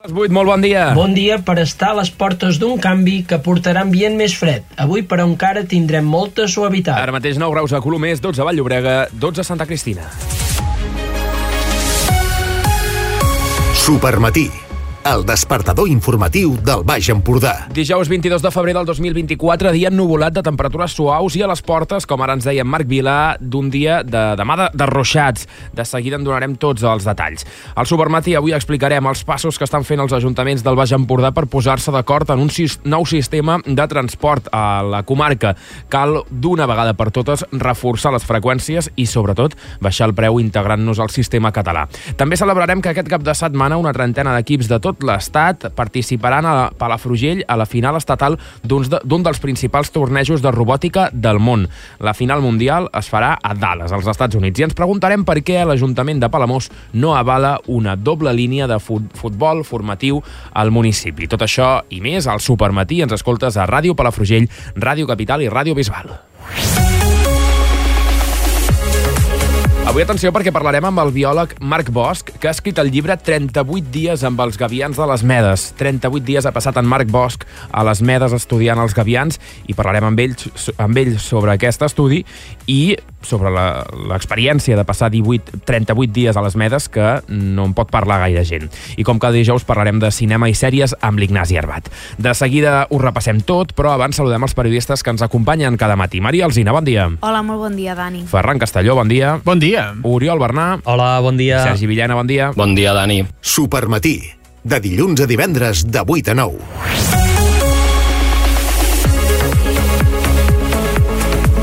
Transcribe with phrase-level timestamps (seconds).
[0.00, 0.94] Les 8, molt bon dia.
[0.96, 4.64] Bon dia per estar a les portes d'un canvi que portarà ambient més fred.
[4.80, 6.96] Avui, però, encara tindrem molta suavitat.
[6.96, 10.08] Ara mateix 9 graus a Colomers, 12 a Vall-llobrega, 12 a Santa Cristina.
[13.76, 14.48] Supermatí,
[15.04, 17.66] el despertador informatiu del Baix Empordà.
[17.72, 22.04] Dijous 22 de febrer del 2024, dia ennuvolat de temperatures suaus i a les portes,
[22.06, 25.46] com ara ens deia Marc Vilà, d'un dia de demà de, de ruixats.
[25.72, 27.46] De seguida en donarem tots els detalls.
[27.80, 31.46] Al Supermatí avui explicarem els passos que estan fent els ajuntaments del Baix Empordà per
[31.48, 32.52] posar-se d'acord en un
[32.84, 35.54] nou sistema de transport a la comarca.
[35.88, 41.14] Cal d'una vegada per totes reforçar les freqüències i, sobretot, baixar el preu integrant-nos al
[41.14, 41.86] sistema català.
[42.20, 46.54] També celebrarem que aquest cap de setmana una trentena d'equips de tot l'estat participaran a
[46.76, 51.66] Palafrugell a la final estatal d'un de, dels principals tornejos de robòtica del món.
[51.98, 54.60] La final mundial es farà a Dallas, als Estats Units.
[54.60, 59.06] I ens preguntarem per què l'Ajuntament de Palamós no avala una doble línia de fut
[59.16, 60.22] futbol formatiu
[60.54, 61.28] al municipi.
[61.30, 65.76] Tot això i més al Supermatí ens escoltes a Ràdio Palafrugell, Ràdio Capital i Ràdio
[65.78, 66.29] Bisbal.
[69.90, 73.90] Avui atenció perquè parlarem amb el biòleg Marc Bosch, que ha escrit el llibre 38
[73.90, 75.64] dies amb els gavians de les Medes.
[75.80, 77.42] 38 dies ha passat en Marc Bosch
[77.74, 80.36] a les Medes estudiant els gavians i parlarem amb ell,
[80.78, 82.22] amb ell sobre aquest estudi
[82.70, 83.52] i sobre
[84.08, 88.44] l'experiència de passar 18, 38 dies a les Medes que no en pot parlar gaire
[88.48, 88.68] gent.
[88.96, 91.90] I com cada dijous parlarem de cinema i sèries amb l'Ignasi Arbat.
[92.18, 96.20] De seguida ho repassem tot, però abans saludem els periodistes que ens acompanyen cada matí.
[96.20, 97.08] Maria Alzina, bon dia.
[97.20, 98.24] Hola, molt bon dia, Dani.
[98.30, 99.38] Ferran Castelló, bon dia.
[99.44, 99.90] Bon dia.
[100.02, 100.68] Oriol Bernà.
[100.84, 101.62] Hola, bon dia.
[101.64, 102.52] Sergi Villena, bon dia.
[102.56, 103.24] Bon dia, Dani.
[103.40, 104.20] Supermatí,
[104.64, 107.29] de dilluns a divendres de 8 a 9.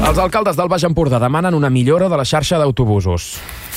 [0.08, 3.26] Els alcaldes del Baix Empordà demanen una millora de la xarxa d'autobusos.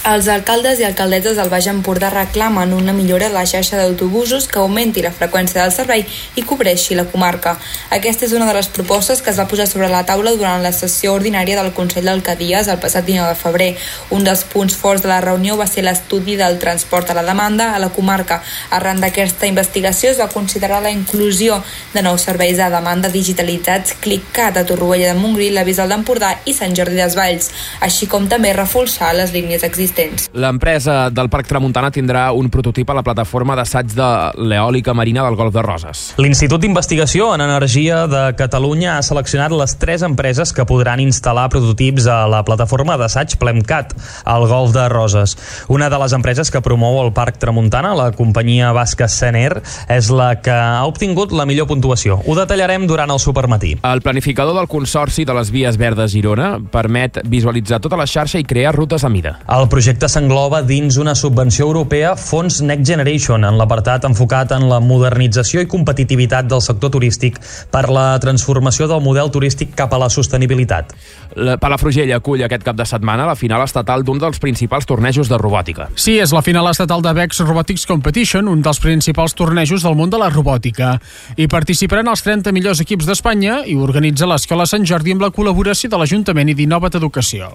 [0.01, 4.57] Els alcaldes i alcaldesses del Baix Empordà reclamen una millora de la xarxa d'autobusos que
[4.59, 6.07] augmenti la freqüència del servei
[6.41, 7.53] i cobreixi la comarca.
[7.93, 10.73] Aquesta és una de les propostes que es va posar sobre la taula durant la
[10.73, 13.69] sessió ordinària del Consell d'Alcaldies el passat 19 de febrer.
[14.17, 17.75] Un dels punts forts de la reunió va ser l'estudi del transport a la demanda
[17.75, 18.41] a la comarca.
[18.71, 21.61] Arran d'aquesta investigació es va considerar la inclusió
[21.93, 26.57] de nous serveis a demanda digitalitzats ClicCat a Torroella de Montgrí, la Bisbal d'Empordà i
[26.57, 27.53] Sant Jordi Desvalls,
[27.85, 30.31] així com també reforçar les línies existents existents.
[30.33, 35.37] L'empresa del Parc Tramuntana tindrà un prototip a la plataforma d'assaig de l'eòlica marina del
[35.37, 36.03] Golf de Roses.
[36.19, 42.07] L'Institut d'Investigació en Energia de Catalunya ha seleccionat les tres empreses que podran instal·lar prototips
[42.11, 45.37] a la plataforma d'assaig Plemcat al Golf de Roses.
[45.69, 50.35] Una de les empreses que promou el Parc Tramuntana, la companyia basca Sener, és la
[50.43, 52.21] que ha obtingut la millor puntuació.
[52.27, 53.77] Ho detallarem durant el supermatí.
[53.83, 58.47] El planificador del Consorci de les Vies Verdes Girona permet visualitzar tota la xarxa i
[58.47, 59.39] crear rutes a mida.
[59.51, 64.81] El projecte s'engloba dins una subvenció europea Fons Next Generation en l'apartat enfocat en la
[64.81, 67.39] modernització i competitivitat del sector turístic
[67.73, 70.93] per la transformació del model turístic cap a la sostenibilitat.
[71.37, 75.39] La Palafrugell acull aquest cap de setmana la final estatal d'un dels principals tornejos de
[75.41, 75.89] robòtica.
[75.97, 80.11] Sí, és la final estatal de VEX Robotics Competition, un dels principals tornejos del món
[80.13, 80.99] de la robòtica.
[81.37, 85.89] Hi participaran els 30 millors equips d'Espanya i organitza l'Escola Sant Jordi amb la col·laboració
[85.89, 87.55] de l'Ajuntament i d'Innova't Educació.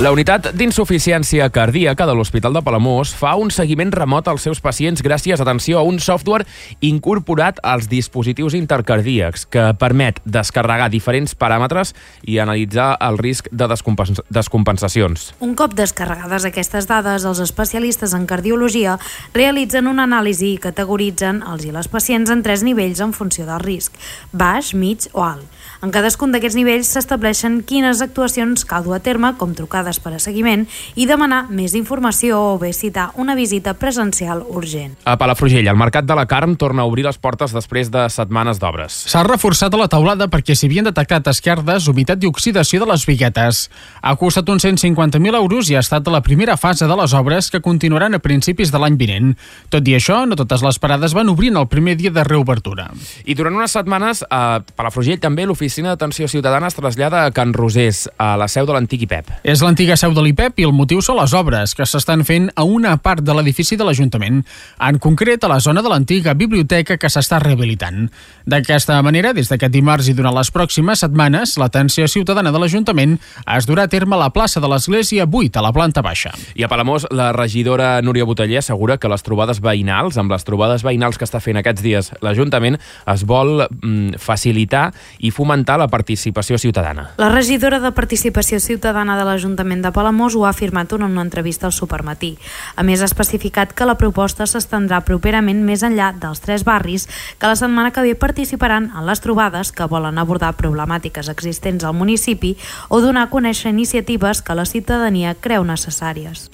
[0.00, 5.02] La unitat d'insuficiència cardíaca de l'Hospital de Palamós fa un seguiment remot als seus pacients
[5.04, 6.46] gràcies, atenció, a un software
[6.80, 11.92] incorporat als dispositius intercardíacs que permet descarregar diferents paràmetres
[12.24, 15.34] i analitzar el risc de descompens descompensacions.
[15.44, 18.96] Un cop descarregades aquestes dades, els especialistes en cardiologia
[19.36, 23.60] realitzen una anàlisi i categoritzen els i les pacients en tres nivells en funció del
[23.68, 24.00] risc,
[24.32, 25.44] baix, mig o alt.
[25.80, 30.20] En cadascun d'aquests nivells s'estableixen quines actuacions cal dur a terme, com trucades per a
[30.22, 34.94] seguiment, i demanar més informació o bé citar una visita presencial urgent.
[35.04, 38.60] A Palafrugell, el Mercat de la Carn torna a obrir les portes després de setmanes
[38.62, 39.02] d'obres.
[39.10, 43.06] S'ha reforçat a la taulada perquè s'hi havien detectat esquerdes, humitat i oxidació de les
[43.08, 43.66] viguetes.
[44.02, 47.62] Ha costat uns 150.000 euros i ha estat la primera fase de les obres que
[47.64, 49.34] continuaran a principis de l'any vinent.
[49.72, 52.90] Tot i això, no totes les parades van obrir en el primer dia de reobertura.
[53.24, 58.08] I durant unes setmanes, a Palafrugell també l'Oficina d'Atenció Ciutadana es trasllada a Can Rosés,
[58.18, 59.32] a la seu de l'antic IPEP.
[59.42, 62.66] És l'antiga seu de l'IPEP i el motiu són les obres que s'estan fent a
[62.68, 64.42] una part de l'edifici de l'Ajuntament,
[64.76, 68.10] en concret a la zona de l'antiga biblioteca que s'està rehabilitant.
[68.44, 73.14] D'aquesta manera, des d'aquest dimarts i durant les pròximes setmanes, l'atenció ciutadana de l'Ajuntament
[73.56, 76.34] es durà a terme a la plaça de l'Església 8, a la planta baixa.
[76.52, 80.84] I a Palamós, la regidora Núria Boteller assegura que les trobades veïnals, amb les trobades
[80.84, 82.76] veïnals que està fent aquests dies l'Ajuntament,
[83.08, 84.90] es vol mm, facilitar
[85.24, 87.14] i fomentar la participació ciutadana.
[87.16, 91.20] La regidora de Participació Ciutadana de l'Ajuntament l'Ajuntament de Palamós ho ha afirmat en una
[91.20, 92.38] entrevista al Supermatí.
[92.76, 97.06] A més, ha especificat que la proposta s'estendrà properament més enllà dels tres barris
[97.38, 101.92] que la setmana que ve participaran en les trobades que volen abordar problemàtiques existents al
[101.94, 102.56] municipi
[102.88, 106.48] o donar a conèixer iniciatives que la ciutadania creu necessàries.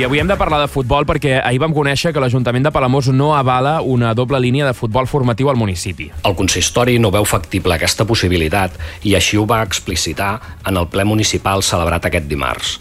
[0.00, 3.10] I avui hem de parlar de futbol perquè ahir vam conèixer que l'Ajuntament de Palamós
[3.12, 6.06] no avala una doble línia de futbol formatiu al municipi.
[6.24, 10.30] El consistori no veu factible aquesta possibilitat i així ho va explicitar
[10.64, 12.78] en el ple municipal celebrat aquest dimarts.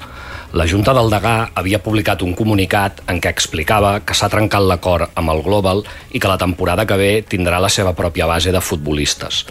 [0.50, 5.12] La Junta del Degà havia publicat un comunicat en què explicava que s'ha trencat l'acord
[5.20, 8.62] amb el Global i que la temporada que ve tindrà la seva pròpia base de
[8.62, 9.44] futbolistes.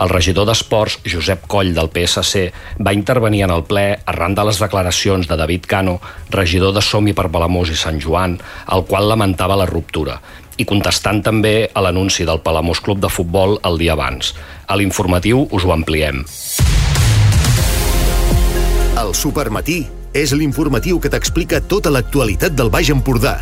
[0.00, 2.46] El regidor d'Esports, Josep Coll, del PSC,
[2.80, 5.98] va intervenir en el ple arran de les declaracions de David Cano,
[6.32, 8.38] regidor de Somi per Palamós i Sant Joan,
[8.72, 10.16] el qual lamentava la ruptura
[10.56, 14.32] i contestant també a l'anunci del Palamós Club de Futbol el dia abans.
[14.72, 16.24] A l'informatiu us ho ampliem.
[18.96, 19.82] El Supermatí
[20.14, 23.38] és l'informatiu que t'explica tota l'actualitat del Baix Empordà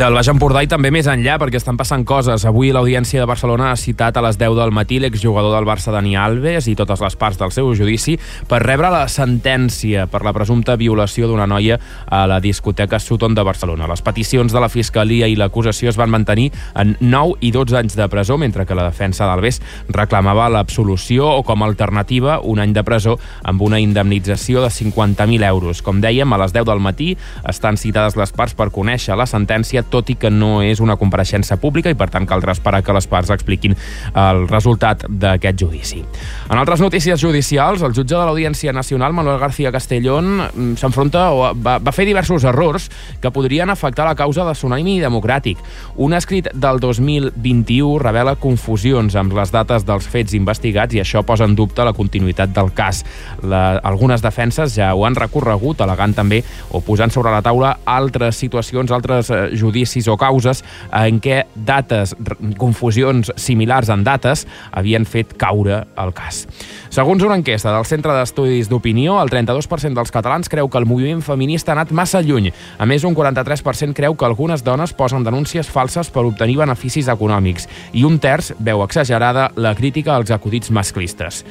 [0.00, 2.46] del Baix Empordà i també més enllà, perquè estan passant coses.
[2.48, 6.14] Avui l'Audiència de Barcelona ha citat a les 10 del matí l'exjugador del Barça Dani
[6.16, 8.14] Alves i totes les parts del seu judici
[8.48, 11.76] per rebre la sentència per la presumpta violació d'una noia
[12.08, 13.90] a la discoteca Sutton de Barcelona.
[13.92, 16.48] Les peticions de la Fiscalia i l'acusació es van mantenir
[16.80, 19.60] en 9 i 12 anys de presó, mentre que la defensa d'Alves
[19.92, 25.44] reclamava l'absolució o com a alternativa un any de presó amb una indemnització de 50.000
[25.50, 25.84] euros.
[25.84, 27.12] Com dèiem, a les 10 del matí
[27.44, 30.96] estan citades les parts per conèixer la sentència sentència, tot i que no és una
[30.96, 33.76] compareixença pública i per tant caldrà esperar que les parts expliquin
[34.14, 36.02] el resultat d'aquest judici.
[36.50, 41.54] En altres notícies judicials, el jutge de l'Audiència Nacional, Manuel García Castellón, mm, s'enfronta o
[41.54, 42.90] va, va fer diversos errors
[43.20, 45.58] que podrien afectar la causa de Tsunami Democràtic.
[45.96, 51.44] Un escrit del 2021 revela confusions amb les dates dels fets investigats i això posa
[51.44, 53.04] en dubte la continuïtat del cas.
[53.42, 58.36] La, algunes defenses ja ho han recorregut, alegant també o posant sobre la taula altres
[58.36, 60.64] situacions, altres eh, judicis o causes
[60.96, 62.14] en què dates,
[62.58, 66.46] confusions similars en dates, havien fet caure el cas.
[66.90, 71.22] Segons una enquesta del Centre d'Estudis d'Opinió, el 32% dels catalans creu que el moviment
[71.22, 72.50] feminista ha anat massa lluny.
[72.78, 77.68] A més, un 43% creu que algunes dones posen denúncies falses per obtenir beneficis econòmics
[77.92, 81.44] i un terç veu exagerada la crítica als acudits masclistes.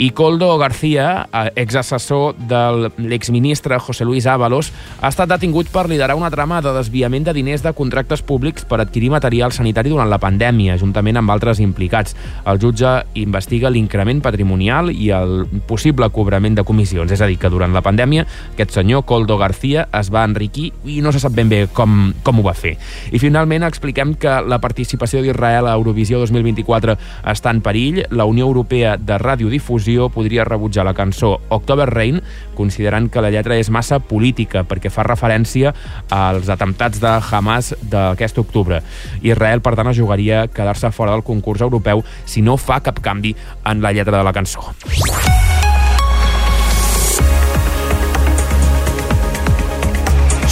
[0.00, 6.16] I Coldo García, eh, exassessor de l'exministre José Luis Ábalos, ha estat detingut per liderar
[6.16, 10.20] una trama de desviament de diners de contractes públics per adquirir material sanitari durant la
[10.22, 12.14] pandèmia, juntament amb altres implicats.
[12.46, 17.10] El jutge investiga l'increment patrimonial i el possible cobrament de comissions.
[17.10, 21.00] És a dir, que durant la pandèmia aquest senyor, Coldo García, es va enriquir i
[21.02, 22.76] no se sap ben bé com, com ho va fer.
[23.10, 26.96] I finalment expliquem que la participació d'Israel a Eurovisió 2024
[27.34, 28.04] està en perill.
[28.14, 32.22] La Unió Europea de Radiodifusió podria rebutjar la cançó October Rain,
[32.60, 35.72] considerant que la lletra és massa política perquè fa referència
[36.12, 38.82] als atemptats de Hamas d'aquest octubre.
[39.24, 43.34] Israel, per tant, es jugaria quedar-se fora del concurs europeu si no fa cap canvi
[43.64, 44.72] en la lletra de la cançó.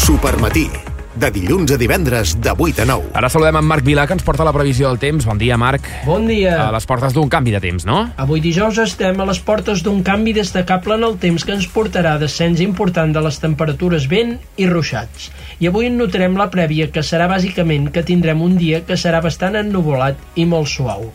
[0.08, 0.87] Supermatí
[1.18, 3.10] de dilluns a divendres, de 8 a 9.
[3.18, 5.26] Ara saludem en Marc Vilà, que ens porta la previsió del temps.
[5.26, 5.86] Bon dia, Marc.
[6.06, 6.54] Bon dia.
[6.68, 8.04] A les portes d'un canvi de temps, no?
[8.16, 12.16] Avui dijous estem a les portes d'un canvi destacable en el temps que ens portarà
[12.22, 15.30] descens important de les temperatures vent i ruixats.
[15.58, 19.22] I avui en notarem la prèvia, que serà bàsicament que tindrem un dia que serà
[19.24, 21.08] bastant ennuvolat i molt suau.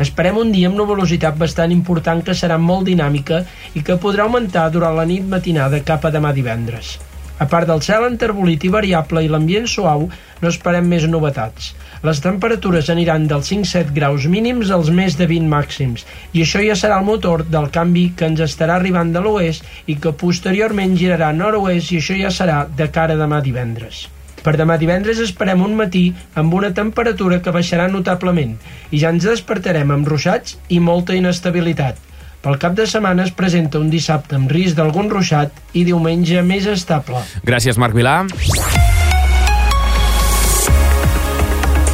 [0.00, 3.42] Esperem un dia amb una velocitat bastant important que serà molt dinàmica
[3.76, 6.96] i que podrà augmentar durant la nit matinada cap a demà divendres.
[7.40, 10.02] A part del cel enterbolit i variable i l'ambient suau,
[10.42, 11.70] no esperem més novetats.
[12.04, 16.04] Les temperatures aniran dels 5-7 graus mínims als més de 20 màxims,
[16.36, 19.96] i això ja serà el motor del canvi que ens estarà arribant de l'oest i
[19.96, 24.04] que posteriorment girarà nord-oest i això ja serà de cara demà divendres.
[24.44, 26.04] Per demà divendres esperem un matí
[26.42, 28.54] amb una temperatura que baixarà notablement
[28.90, 32.09] i ja ens despertarem amb ruixats i molta inestabilitat.
[32.40, 36.64] Pel cap de setmana es presenta un dissabte amb risc d'algun ruixat i diumenge més
[36.72, 37.20] estable.
[37.44, 38.22] Gràcies, Marc Vilà.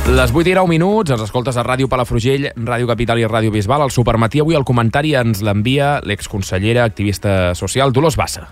[0.07, 3.83] Les 8 i 9 minuts, ens escoltes a Ràdio Palafrugell, Ràdio Capital i Ràdio Bisbal.
[3.83, 8.47] Al Supermatí avui el comentari ens l'envia l'exconsellera activista social Dolors Bassa.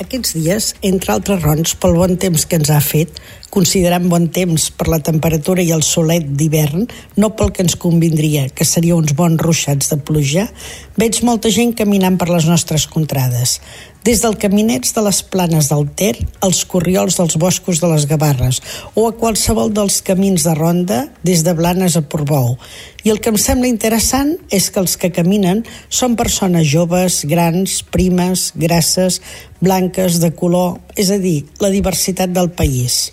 [0.00, 3.20] Aquests dies, entre altres raons, pel bon temps que ens ha fet,
[3.50, 6.86] considerant bon temps per la temperatura i el solet d'hivern,
[7.20, 10.46] no pel que ens convindria, que seria uns bons ruixats de pluja,
[11.00, 13.58] veig molta gent caminant per les nostres contrades
[14.04, 18.62] des del caminets de les planes del Ter als corriols dels boscos de les Gavarres
[18.94, 22.56] o a qualsevol dels camins de ronda des de Blanes a Portbou.
[23.02, 27.80] I el que em sembla interessant és que els que caminen són persones joves, grans,
[27.88, 29.20] primes, grasses,
[29.60, 33.10] blanques, de color, és a dir, la diversitat del país.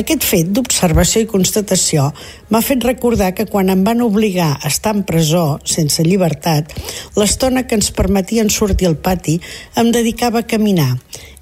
[0.00, 2.08] Aquest fet d'observació i constatació
[2.50, 6.72] m'ha fet recordar que quan em van obligar a estar en presó, sense llibertat,
[7.18, 9.38] l'estona que ens permetien sortir al pati
[9.78, 10.96] em dedicava a caminar.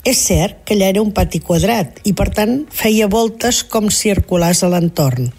[0.09, 4.63] És cert que allà era un pati quadrat i, per tant, feia voltes com circulars
[4.65, 5.33] a l'entorn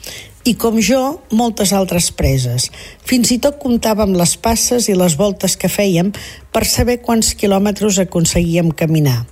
[0.48, 2.69] i com jo, moltes altres preses.
[3.05, 6.13] Fins i tot comptàvem les passes i les voltes que fèiem
[6.53, 9.25] per saber quants quilòmetres aconseguíem caminar.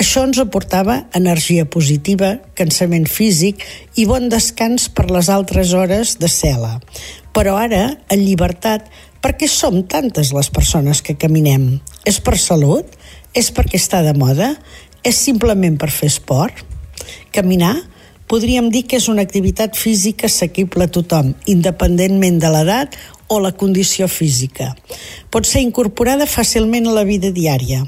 [0.00, 3.62] Això ens aportava energia positiva, cansament físic
[3.98, 6.78] i bon descans per les altres hores de cel·la.
[7.34, 8.86] Però ara, en llibertat,
[9.22, 11.78] per què som tantes les persones que caminem?
[12.06, 12.90] És per salut?
[13.34, 14.54] És perquè està de moda?
[15.02, 16.62] És simplement per fer esport?
[17.34, 17.74] Caminar
[18.30, 22.96] podríem dir que és una activitat física assequible a tothom, independentment de l'edat
[23.28, 24.74] o la condició física.
[25.32, 27.82] Pot ser incorporada fàcilment a la vida diària.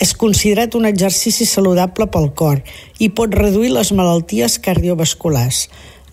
[0.00, 2.62] És considerat un exercici saludable pel cor
[2.98, 5.68] i pot reduir les malalties cardiovasculars.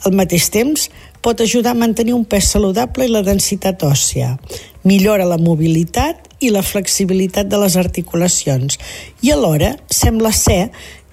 [0.05, 0.87] Al mateix temps,
[1.21, 4.37] pot ajudar a mantenir un pes saludable i la densitat òssia.
[4.83, 8.79] Millora la mobilitat i la flexibilitat de les articulacions
[9.21, 10.71] i alhora sembla ser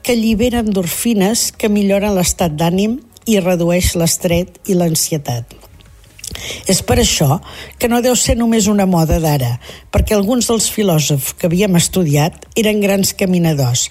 [0.08, 2.94] que allibera endorfines que milloren l'estat d'ànim
[3.28, 5.52] i redueix l'estret i l'ansietat.
[6.64, 7.36] És per això
[7.76, 9.58] que no deu ser només una moda d'ara,
[9.92, 13.90] perquè alguns dels filòsofs que havíem estudiat eren grans caminadors.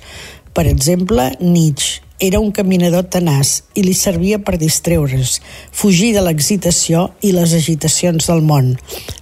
[0.58, 5.38] Per exemple, Nietzsche era un caminador tenaç i li servia per distreure's,
[5.70, 8.74] fugir de l'excitació i les agitacions del món.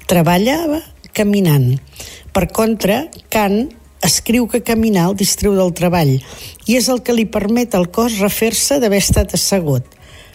[0.08, 0.80] Treballava
[1.12, 1.74] caminant.
[2.32, 3.66] Per contra, Kant
[4.06, 8.20] escriu que caminar el distreu del treball i és el que li permet al cos
[8.22, 9.86] refer-se d'haver estat assegut.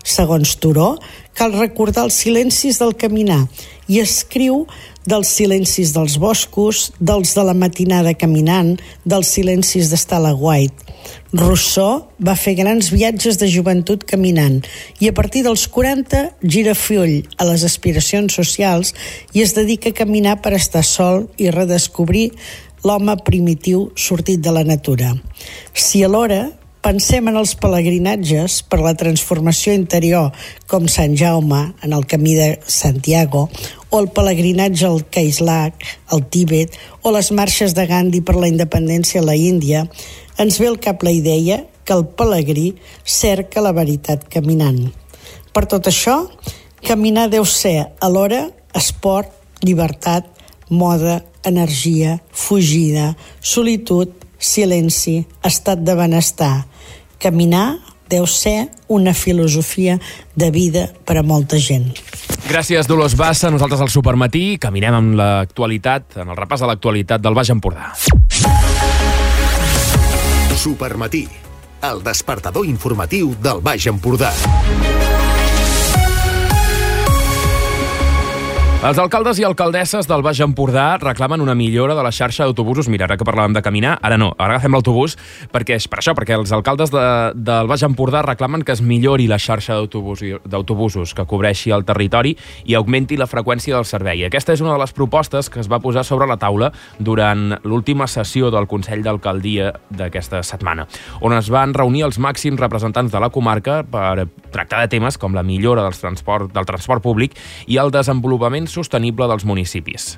[0.00, 0.94] Segons Turó,
[1.36, 3.42] cal recordar els silencis del caminar
[3.90, 4.64] i escriu
[5.08, 10.90] dels silencis dels boscos, dels de la matinada caminant, dels silencis d'estar a la White.
[11.32, 14.58] Rousseau va fer grans viatges de joventut caminant
[15.00, 18.92] i a partir dels 40 gira full a les aspiracions socials
[19.32, 22.32] i es dedica a caminar per estar sol i redescobrir
[22.84, 25.12] l'home primitiu sortit de la natura.
[25.74, 26.48] Si alhora
[26.80, 30.30] pensem en els pelegrinatges per la transformació interior
[30.70, 33.48] com Sant Jaume en el camí de Santiago
[33.90, 39.20] o el pelegrinatge al Kaislak, al Tíbet o les marxes de Gandhi per la independència
[39.20, 39.84] a la Índia,
[40.40, 44.88] ens ve al cap la idea que el pelegrí cerca la veritat caminant.
[45.52, 46.30] Per tot això,
[46.86, 48.46] caminar deu ser alhora
[48.78, 49.28] esport,
[49.60, 50.28] llibertat,
[50.70, 56.66] moda, energia, fugida, solitud, silenci, estat de benestar.
[57.20, 57.78] Caminar
[58.10, 60.00] deu ser una filosofia
[60.34, 61.92] de vida per a molta gent.
[62.50, 63.50] Gràcies, Dolors Bassa.
[63.52, 67.92] Nosaltres al Supermatí caminem amb l'actualitat, en el repàs de l'actualitat del Baix Empordà.
[70.60, 71.24] Supermatí,
[71.86, 74.34] el despertador informatiu del Baix Empordà.
[78.80, 82.86] Els alcaldes i alcaldesses del Baix Empordà reclamen una millora de la xarxa d'autobusos.
[82.88, 85.18] Mira, ara que parlàvem de caminar, ara no, ara agafem l'autobús,
[85.52, 87.02] perquè és per això, perquè els alcaldes de,
[87.36, 92.32] del Baix Empordà reclamen que es millori la xarxa d'autobusos que cobreixi el territori
[92.64, 94.24] i augmenti la freqüència del servei.
[94.24, 98.08] Aquesta és una de les propostes que es va posar sobre la taula durant l'última
[98.08, 100.88] sessió del Consell d'Alcaldia d'aquesta setmana,
[101.20, 105.36] on es van reunir els màxims representants de la comarca per tractar de temes com
[105.36, 107.36] la millora del transport, del transport públic
[107.68, 110.16] i el desenvolupament sostenible dels municipis.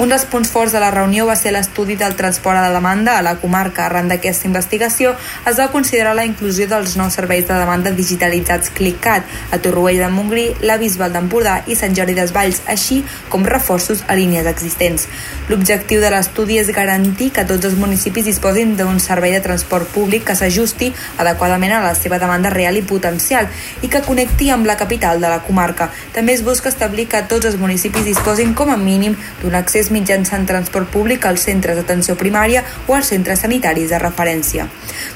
[0.00, 3.18] Un dels punts forts de la reunió va ser l'estudi del transport a la demanda
[3.18, 3.84] a la comarca.
[3.84, 5.10] Arran d'aquesta investigació
[5.44, 10.14] es va considerar la inclusió dels nous serveis de demanda digitalitzats ClicCat a Torroella de
[10.14, 15.04] Montgrí, la Bisbal d'Empordà i Sant Jordi Desvalls, així com reforços a línies existents.
[15.52, 20.24] L'objectiu de l'estudi és garantir que tots els municipis disposin d'un servei de transport públic
[20.24, 20.88] que s'ajusti
[21.20, 23.50] adequadament a la seva demanda real i potencial
[23.84, 25.90] i que connecti amb la capital de la comarca.
[26.16, 29.90] També es busca establir que tots els municipis disposin com a mínim d'un accés és
[29.90, 34.68] mitjançant transport públic als centres d'atenció primària o als centres sanitaris de referència.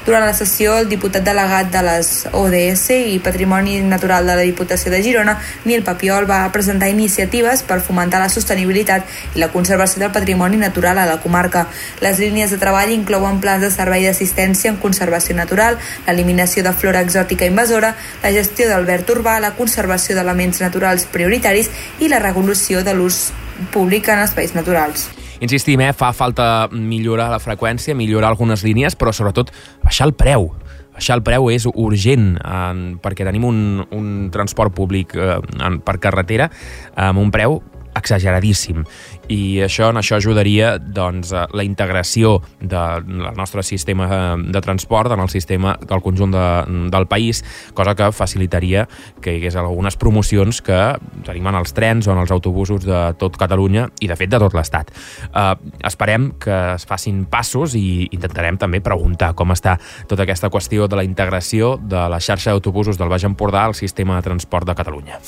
[0.05, 4.91] Durant la sessió, el diputat delegat de les ODS i Patrimoni Natural de la Diputació
[4.91, 10.11] de Girona, Nil Papiol, va presentar iniciatives per fomentar la sostenibilitat i la conservació del
[10.15, 11.67] patrimoni natural a la comarca.
[12.03, 17.03] Les línies de treball inclouen plans de servei d'assistència en conservació natural, l'eliminació de flora
[17.05, 17.93] exòtica invasora,
[18.23, 21.69] la gestió del verd urbà, la conservació d'elements naturals prioritaris
[21.99, 23.31] i la regulació de l'ús
[23.73, 25.07] públic en espais naturals.
[25.39, 29.51] Insistim, eh, fa falta millorar la freqüència, millorar algunes línies, però sobretot
[29.83, 30.51] baixar el preu.
[30.97, 33.59] Baixar el preu és urgent eh, perquè tenim un,
[33.93, 35.39] un transport públic eh,
[35.85, 36.49] per carretera
[36.95, 37.61] amb un preu
[37.97, 38.83] exageradíssim
[39.27, 45.29] i això en això ajudaria doncs, la integració del nostre sistema de transport en el
[45.29, 46.45] sistema del conjunt de,
[46.91, 48.87] del país, cosa que facilitaria
[49.21, 50.79] que hi hagués algunes promocions que
[51.27, 54.39] tenim en els trens o en els autobusos de tot Catalunya i de fet de
[54.41, 54.91] tot l'Estat.
[55.27, 55.45] Eh,
[55.87, 59.77] esperem que es facin passos i intentarem també preguntar com està
[60.07, 64.17] tota aquesta qüestió de la integració de la xarxa d'autobusos del Baix Empordà al sistema
[64.17, 65.19] de transport de Catalunya.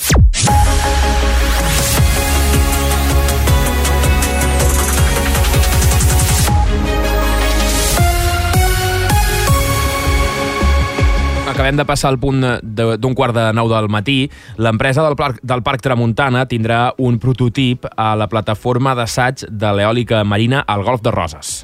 [11.60, 15.60] Acabem de passar al punt d'un quart de nou del matí, l'empresa del, Parc, del
[15.60, 21.12] Parc Tramuntana tindrà un prototip a la plataforma d'assaig de l'eòlica marina al Golf de
[21.12, 21.58] Roses.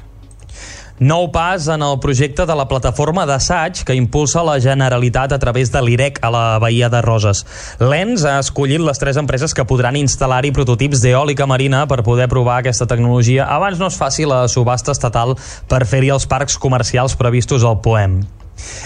[0.96, 5.72] Nou pas en el projecte de la plataforma d'assaig que impulsa la Generalitat a través
[5.72, 7.44] de l'IREC a la Baia de Roses.
[7.80, 12.62] L'ENS ha escollit les tres empreses que podran instal·lar-hi prototips d'eòlica marina per poder provar
[12.62, 15.36] aquesta tecnologia abans no es faci la subhasta estatal
[15.68, 18.20] per fer-hi els parcs comercials previstos al POEM.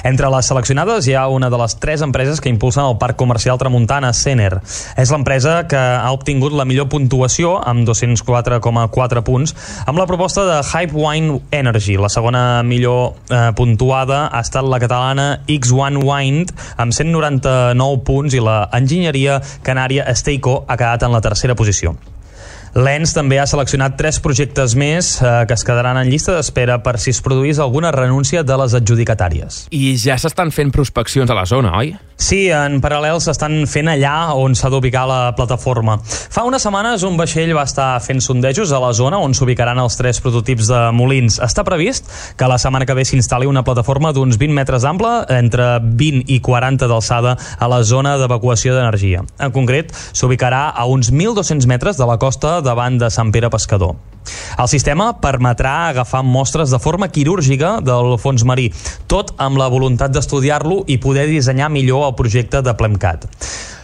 [0.05, 3.59] Entre les seleccionades hi ha una de les tres empreses que impulsen el parc comercial
[3.61, 4.61] Tramuntana, Sener.
[5.01, 9.55] És l'empresa que ha obtingut la millor puntuació, amb 204,4 punts,
[9.87, 11.97] amb la proposta de Hype Wine Energy.
[12.01, 18.45] La segona millor eh, puntuada ha estat la catalana X1 Wind, amb 199 punts, i
[18.45, 21.97] la enginyeria canària Steico ha quedat en la tercera posició.
[22.79, 27.01] L'ENS també ha seleccionat tres projectes més eh, que es quedaran en llista d'espera per
[27.03, 29.65] si es produís alguna renúncia de les adjudicatàries.
[29.75, 31.97] I ja s'estan fent prospeccions a la zona, oi?
[32.21, 35.95] Sí, en paral·lel s'estan fent allà on s'ha d'ubicar la plataforma.
[36.05, 39.97] Fa unes setmanes un vaixell va estar fent sondejos a la zona on s'ubicaran els
[39.97, 41.41] tres prototips de molins.
[41.43, 45.71] Està previst que la setmana que ve s'instal·li una plataforma d'uns 20 metres d'ample, entre
[45.81, 49.25] 20 i 40 d'alçada a la zona d'evacuació d'energia.
[49.41, 53.97] En concret, s'ubicarà a uns 1.200 metres de la costa davant de Sant Pere Pescador.
[54.61, 58.69] El sistema permetrà agafar mostres de forma quirúrgica del fons marí,
[59.09, 63.27] tot amb la voluntat d'estudiar-lo i poder dissenyar millor el projecte de Plemcat.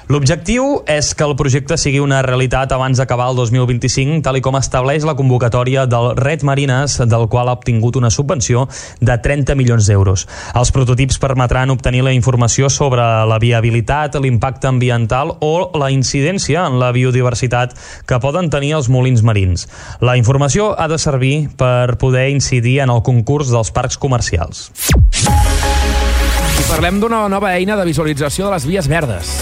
[0.07, 4.55] L'objectiu és que el projecte sigui una realitat abans d'acabar el 2025, tal i com
[4.55, 8.69] estableix la convocatòria del Red Marines, del qual ha obtingut una subvenció
[9.01, 10.29] de 30 milions d'euros.
[10.55, 16.79] Els prototips permetran obtenir la informació sobre la viabilitat, l'impacte ambiental o la incidència en
[16.79, 17.75] la biodiversitat
[18.07, 19.67] que poden tenir els molins marins.
[19.99, 24.69] La informació ha de servir per poder incidir en el concurs dels parcs comercials.
[26.57, 29.35] I parlem d'una nova eina de visualització de les vies verdes.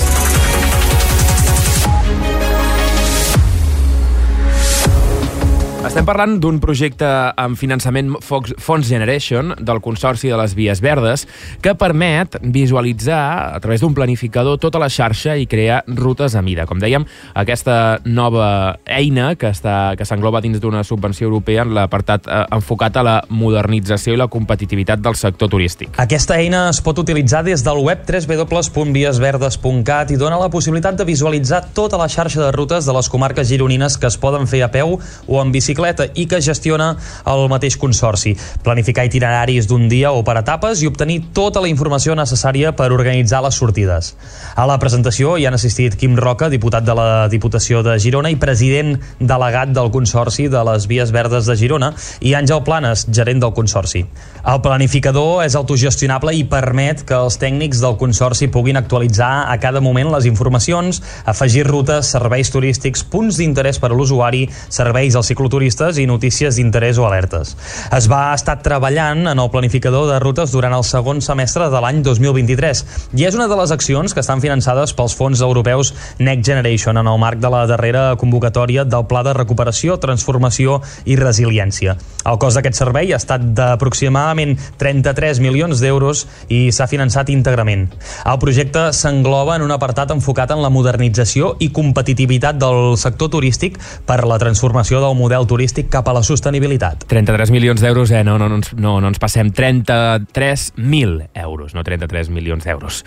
[5.85, 7.05] Estem parlant d'un projecte
[7.37, 11.27] amb finançament Fox, Fons Generation del Consorci de les Vies Verdes
[11.61, 16.65] que permet visualitzar a través d'un planificador tota la xarxa i crear rutes a mida.
[16.65, 17.05] Com dèiem,
[17.37, 22.97] aquesta nova eina que està que s'engloba dins d'una subvenció europea en l'apartat eh, enfocat
[22.97, 26.01] a la modernització i la competitivitat del sector turístic.
[26.01, 31.61] Aquesta eina es pot utilitzar des del web www.viesverdes.cat i dona la possibilitat de visualitzar
[31.77, 34.97] tota la xarxa de rutes de les comarques gironines que es poden fer a peu
[34.97, 36.95] o en bicicleta bicicleta i que gestiona
[37.27, 38.35] el mateix consorci.
[38.63, 43.43] Planificar itineraris d'un dia o per etapes i obtenir tota la informació necessària per organitzar
[43.43, 44.15] les sortides.
[44.55, 48.39] A la presentació hi han assistit Quim Roca, diputat de la Diputació de Girona i
[48.39, 53.55] president delegat del Consorci de les Vies Verdes de Girona, i Àngel Planes, gerent del
[53.57, 54.05] Consorci.
[54.45, 59.81] El planificador és autogestionable i permet que els tècnics del Consorci puguin actualitzar a cada
[59.81, 65.64] moment les informacions, afegir rutes, serveis turístics, punts d'interès per a l'usuari, serveis al cicloturisme
[65.65, 67.55] turistes i notícies d'interès o alertes.
[67.97, 72.03] Es va estar treballant en el planificador de rutes durant el segon semestre de l'any
[72.05, 72.83] 2023
[73.17, 77.09] i és una de les accions que estan finançades pels fons europeus Next Generation en
[77.09, 81.97] el marc de la darrera convocatòria del Pla de Recuperació, Transformació i Resiliència.
[82.29, 87.89] El cost d'aquest servei ha estat d'aproximadament 33 milions d'euros i s'ha finançat íntegrament.
[88.29, 93.81] El projecte s'engloba en un apartat enfocat en la modernització i competitivitat del sector turístic
[94.05, 97.07] per la transformació del model turístic turístic cap a la sostenibilitat.
[97.11, 98.25] 33 milions d'euros, eh?
[98.27, 99.53] No, no, no, no, no ens passem.
[99.55, 103.05] 33.000 euros, no 33 milions d'euros.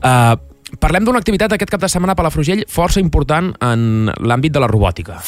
[0.00, 0.38] Uh,
[0.80, 4.70] parlem d'una activitat aquest cap de setmana a Palafrugell força important en l'àmbit de la
[4.70, 5.20] robòtica.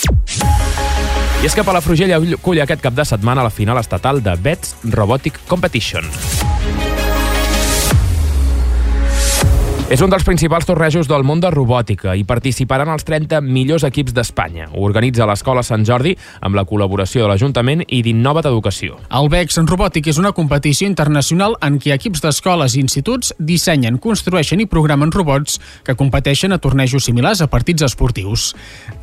[1.43, 5.43] I és que Palafrugell acull aquest cap de setmana la final estatal de Bets Robotic
[5.51, 6.07] Competition.
[9.93, 14.15] És un dels principals tornejos del món de robòtica i participaran els 30 millors equips
[14.17, 14.71] d'Espanya.
[14.73, 18.97] Ho organitza l'Escola Sant Jordi amb la col·laboració de l'Ajuntament i d'Innova't Educació.
[19.13, 23.99] El BEX en robòtic és una competició internacional en què equips d'escoles i instituts dissenyen,
[24.01, 28.55] construeixen i programen robots que competeixen a tornejos similars a partits esportius.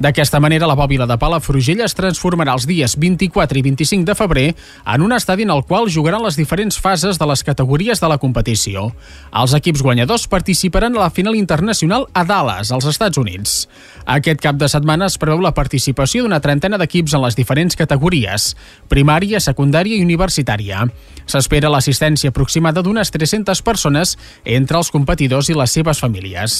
[0.01, 4.47] D'aquesta manera, la bòbila de Palafrugell es transformarà els dies 24 i 25 de febrer
[4.87, 8.17] en un estadi en el qual jugaran les diferents fases de les categories de la
[8.17, 8.89] competició.
[9.37, 13.67] Els equips guanyadors participaran a la final internacional a Dallas, als Estats Units.
[14.05, 18.55] Aquest cap de setmana es preveu la participació d'una trentena d'equips en les diferents categories,
[18.89, 20.87] primària, secundària i universitària.
[21.29, 24.15] S'espera l'assistència aproximada d'unes 300 persones
[24.45, 26.55] entre els competidors i les seves famílies.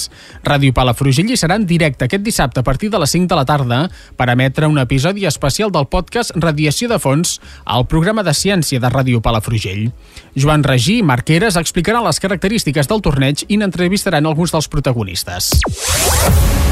[0.46, 3.80] Ràdio Palafrugell serà en directe aquest dissabte a partir de les 5 de la tarda
[4.16, 8.92] per emetre un episodi especial del podcast Radiació de Fons al programa de ciència de
[8.92, 9.90] Ràdio Palafrugell.
[10.36, 13.58] Joan Regí i Marc Heres explicaran les característiques del torneig i
[14.00, 16.69] n'entrevistaran alguns dels protagonistes.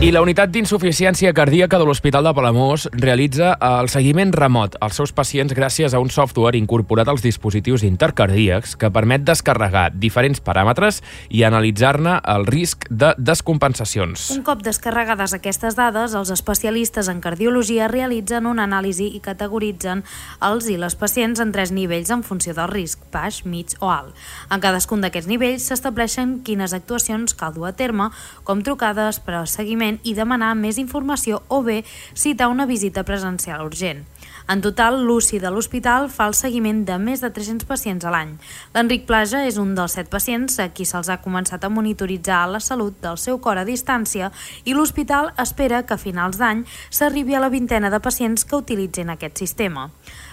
[0.00, 5.10] I la unitat d'insuficiència cardíaca de l'Hospital de Palamós realitza el seguiment remot als seus
[5.12, 11.42] pacients gràcies a un software incorporat als dispositius intercardíacs que permet descarregar diferents paràmetres i
[11.44, 14.30] analitzar-ne el risc de descompensacions.
[14.32, 20.00] Un cop descarregades aquestes dades, els especialistes en cardiologia realitzen una anàlisi i categoritzen
[20.48, 24.16] els i les pacients en tres nivells en funció del risc, baix, mig o alt.
[24.48, 28.08] En cadascun d'aquests nivells s'estableixen quines actuacions cal dur a terme,
[28.48, 29.52] com trucades per al
[29.90, 34.04] seguiment i demanar més informació o bé citar una visita presencial urgent.
[34.48, 38.36] En total, l'UCI de l'hospital fa el seguiment de més de 300 pacients a l'any.
[38.74, 42.60] L'Enric Plaja és un dels set pacients a qui se'ls ha començat a monitoritzar la
[42.60, 44.32] salut del seu cor a distància
[44.64, 49.10] i l'hospital espera que a finals d'any s'arribi a la vintena de pacients que utilitzin
[49.10, 49.90] aquest sistema.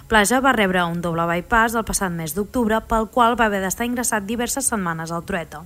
[0.08, 3.84] Plaja va rebre un doble bypass el passat mes d'octubre pel qual va haver d'estar
[3.90, 5.66] ingressat diverses setmanes al trueta.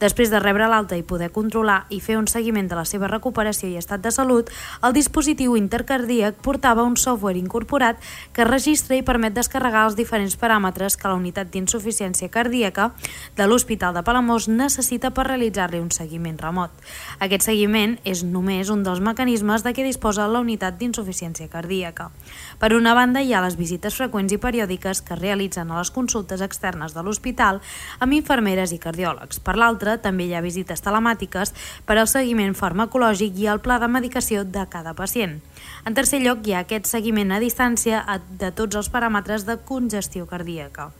[0.00, 3.68] Després de rebre l'alta i poder controlar i fer un seguiment de la seva recuperació
[3.68, 4.48] i estat de salut,
[4.80, 8.00] el dispositiu intercardíac portava un software incorporat
[8.32, 12.94] que registra i permet descarregar els diferents paràmetres que la unitat d'insuficiència cardíaca
[13.36, 16.72] de l'Hospital de Palamós necessita per realitzar-li un seguiment remot.
[17.20, 22.08] Aquest seguiment és només un dels mecanismes de què disposa la unitat d'insuficiència cardíaca.
[22.56, 25.90] Per una banda, hi ha les visites freqüents i periòdiques que es realitzen a les
[25.90, 27.58] consultes externes de l'hospital
[27.98, 29.42] amb infermeres i cardiòlegs.
[29.42, 31.50] Per l'altra, també hi ha visites telemàtiques
[31.84, 35.40] per al seguiment farmacològic i el pla de medicació de cada pacient.
[35.84, 38.04] En tercer lloc, hi ha aquest seguiment a distància
[38.38, 40.92] de tots els paràmetres de congestió cardíaca.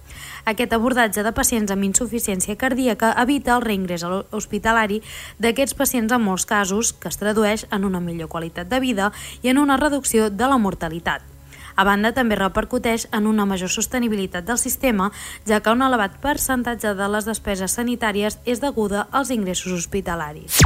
[0.45, 4.99] Aquest abordatge de pacients amb insuficiència cardíaca evita el reingrés a l'hospitalari
[5.38, 9.55] d'aquests pacients en molts casos, que es tradueix en una millor qualitat de vida i
[9.55, 11.32] en una reducció de la mortalitat.
[11.77, 15.11] A banda, també repercuteix en una major sostenibilitat del sistema,
[15.49, 20.61] ja que un elevat percentatge de les despeses sanitàries és deguda als ingressos hospitalaris.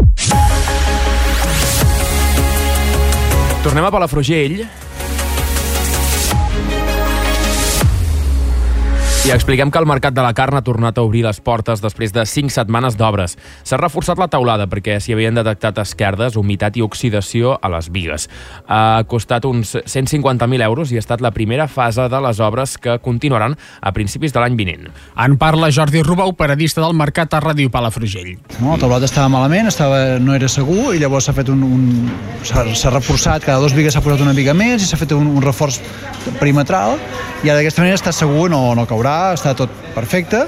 [3.66, 4.85] Tornem a Palafrugell.
[9.26, 12.12] I expliquem que el Mercat de la Carn ha tornat a obrir les portes després
[12.14, 13.32] de 5 setmanes d'obres.
[13.66, 18.28] S'ha reforçat la taulada perquè s'hi havien detectat esquerdes, humitat i oxidació a les vigues.
[18.70, 23.00] Ha costat uns 150.000 euros i ha estat la primera fase de les obres que
[23.02, 24.86] continuaran a principis de l'any vinent.
[25.18, 28.36] En parla Jordi Rubau, paradista del Mercat a Ràdio Palafrugell.
[28.60, 32.14] No, la taulada estava malament, estava, no era segur i llavors s'ha fet un, un
[32.46, 35.42] s'ha reforçat, cada dos vigues s'ha posat una viga més i s'ha fet un, un
[35.42, 35.82] reforç
[36.38, 36.94] perimetral
[37.42, 40.44] i ara d'aquesta manera està segur, no, no caurà, està tot perfecte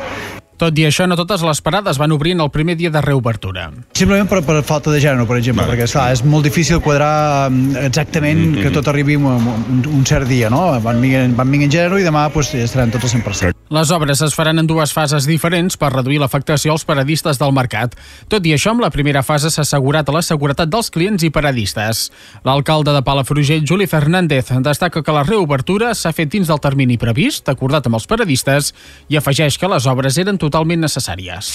[0.58, 3.68] tot i això, no totes les parades van obrir en el primer dia de reobertura.
[3.94, 5.76] Simplement per, per falta de gènere, per exemple, vale.
[5.76, 8.62] perquè esclar, és molt difícil quadrar mm, exactament mm -hmm.
[8.62, 10.80] que tot arribi un, un, un cert dia, no?
[10.82, 13.52] Van vinguent, van vinguent gènere i demà pues, ja estaran tots al 100%.
[13.70, 17.94] Les obres es faran en dues fases diferents per reduir l'afectació als paradistes del mercat.
[18.28, 22.10] Tot i això, amb la primera fase s'ha assegurat la seguretat dels clients i paradistes.
[22.44, 27.48] L'alcalde de Palafrugell, Juli Fernández, destaca que la reobertura s'ha fet dins del termini previst,
[27.48, 28.74] acordat amb els paradistes,
[29.08, 30.47] i afegeix que les obres eren totalment
[30.86, 31.54] necessàries.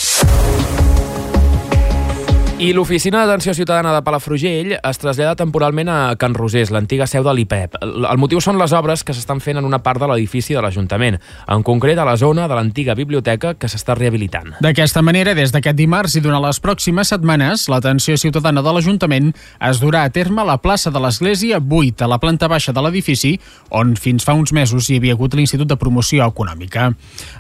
[2.61, 7.31] I l'oficina d'atenció ciutadana de Palafrugell es trasllada temporalment a Can Rosés, l'antiga seu de
[7.33, 7.79] l'IPEP.
[7.81, 11.17] El motiu són les obres que s'estan fent en una part de l'edifici de l'Ajuntament,
[11.49, 14.51] en concret a la zona de l'antiga biblioteca que s'està rehabilitant.
[14.61, 19.81] D'aquesta manera, des d'aquest dimarts i durant les pròximes setmanes, l'atenció ciutadana de l'Ajuntament es
[19.81, 23.33] durà a terme a la plaça de l'Església 8, a la planta baixa de l'edifici,
[23.71, 26.91] on fins fa uns mesos hi havia hagut l'Institut de Promoció Econòmica.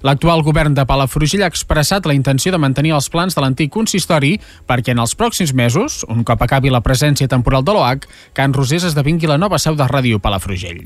[0.01, 4.35] L'actual govern de Palafrugell ha expressat la intenció de mantenir els plans de l'antic consistori
[4.65, 8.87] perquè en els pròxims mesos, un cop acabi la presència temporal de l'OAC, Can Rosés
[8.87, 10.85] esdevingui la nova seu de Ràdio Palafrugell.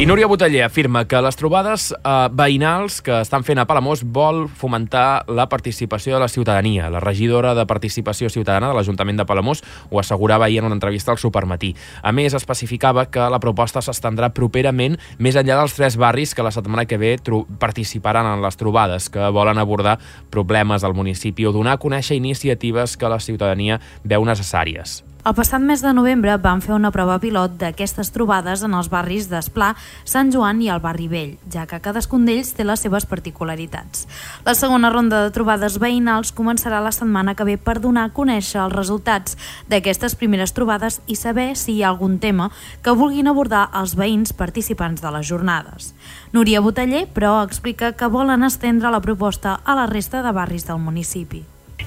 [0.00, 4.46] I Núria Boteller afirma que les trobades eh, veïnals que estan fent a Palamós vol
[4.48, 6.88] fomentar la participació de la ciutadania.
[6.88, 9.60] La regidora de Participació Ciutadana de l'Ajuntament de Palamós
[9.90, 11.74] ho assegurava ahir en una entrevista al Supermatí.
[12.00, 16.54] A més, especificava que la proposta s'estendrà properament més enllà dels tres barris que la
[16.56, 17.18] setmana que ve
[17.60, 19.98] participaran en les trobades, que volen abordar
[20.30, 25.02] problemes al municipi o donar a conèixer iniciatives que la ciutadania veu necessàries.
[25.20, 29.26] El passat mes de novembre van fer una prova pilot d'aquestes trobades en els barris
[29.28, 29.74] d'Esplà,
[30.08, 34.06] Sant Joan i el Barri Vell, ja que cadascun d'ells té les seves particularitats.
[34.48, 38.62] La segona ronda de trobades veïnals començarà la setmana que ve per donar a conèixer
[38.64, 39.36] els resultats
[39.68, 42.48] d'aquestes primeres trobades i saber si hi ha algun tema
[42.80, 45.92] que vulguin abordar els veïns participants de les jornades.
[46.32, 50.80] Núria Boteller, però, explica que volen estendre la proposta a la resta de barris del
[50.80, 51.44] municipi.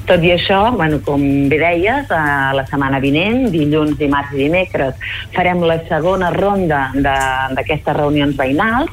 [0.08, 4.99] Tot i això, bueno, com bé deies, a la setmana vinent, dilluns, dimarts i dimecres,
[5.36, 8.91] farem la segona ronda d'aquestes reunions veïnals,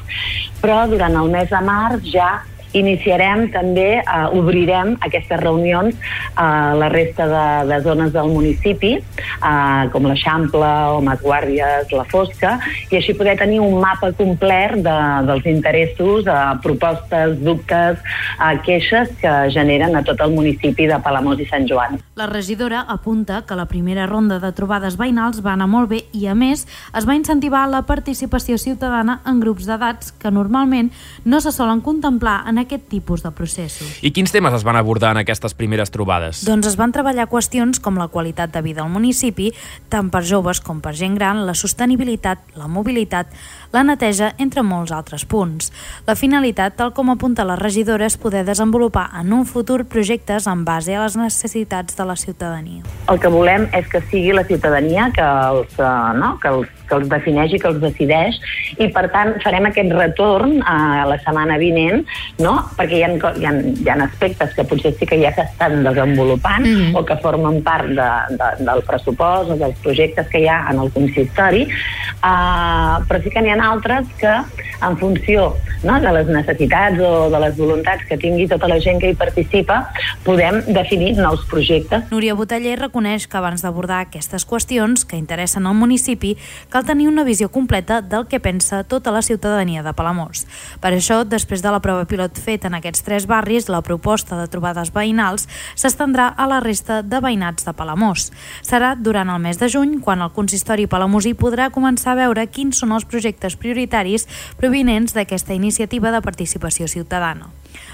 [0.61, 2.31] però durant el mes de març ja
[2.73, 5.95] iniciarem també, eh, obrirem aquestes reunions
[6.35, 12.57] a la resta de, de zones del municipi, eh, com l'Eixample, o Masguàrdies, la Fosca,
[12.89, 19.11] i així poder tenir un mapa complet de, dels interessos, eh, propostes, dubtes, eh, queixes
[19.21, 21.99] que generen a tot el municipi de Palamós i Sant Joan.
[22.15, 26.27] La regidora apunta que la primera ronda de trobades veïnals va anar molt bé i,
[26.27, 30.91] a més, es va incentivar la participació ciutadana en grups d'edats que normalment
[31.25, 33.99] no se solen contemplar en aquest tipus de processos.
[34.01, 36.43] I quins temes es van abordar en aquestes primeres trobades?
[36.47, 39.51] Doncs es van treballar qüestions com la qualitat de vida al municipi,
[39.91, 43.31] tant per joves com per gent gran, la sostenibilitat, la mobilitat,
[43.73, 45.71] la neteja, entre molts altres punts.
[46.07, 50.65] La finalitat, tal com apunta la regidora, és poder desenvolupar en un futur projectes en
[50.65, 52.83] base a les necessitats de la ciutadania.
[53.09, 56.35] El que volem és que sigui la ciutadania que els, uh, no?
[56.41, 58.39] que els, que els defineix i que els decideix
[58.77, 62.03] i per tant farem aquest retorn a la setmana vinent
[62.43, 62.57] no?
[62.77, 66.67] perquè hi ha, hi, ha, hi ha aspectes que potser sí que ja s'estan desenvolupant
[66.67, 66.97] mm -hmm.
[66.99, 70.79] o que formen part de, de, del pressupost o dels projectes que hi ha en
[70.79, 74.35] el consistori uh, però sí que n'hi ha altres que
[74.81, 78.99] en funció no, de les necessitats o de les voluntats que tingui tota la gent
[79.01, 79.81] que hi participa
[80.25, 82.09] podem definir nous projectes.
[82.11, 86.35] Núria Boteller reconeix que abans d'abordar aquestes qüestions que interessen al municipi
[86.73, 90.45] cal tenir una visió completa del que pensa tota la ciutadania de Palamós.
[90.79, 94.47] Per això, després de la prova pilot feta en aquests tres barris, la proposta de
[94.51, 98.29] trobades veïnals s'estendrà a la resta de veïnats de Palamós.
[98.61, 102.79] Serà durant el mes de juny quan el consistori palamosí podrà començar a veure quins
[102.81, 107.49] són els projectes prioritaris provinents d'aquesta iniciativa de participació ciutadana.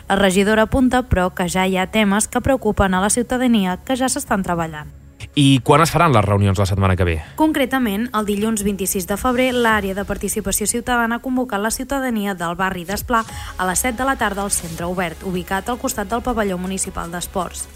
[0.09, 3.95] La regidora apunta, però, que ja hi ha temes que preocupen a la ciutadania que
[3.99, 5.06] ja s'estan treballant.
[5.37, 7.15] I quan es faran les reunions la setmana que ve?
[7.37, 12.57] Concretament, el dilluns 26 de febrer, l'àrea de participació ciutadana ha convocat la ciutadania del
[12.57, 16.25] barri d'Esplà a les 7 de la tarda al centre obert, ubicat al costat del
[16.25, 17.67] pavelló municipal d'esports.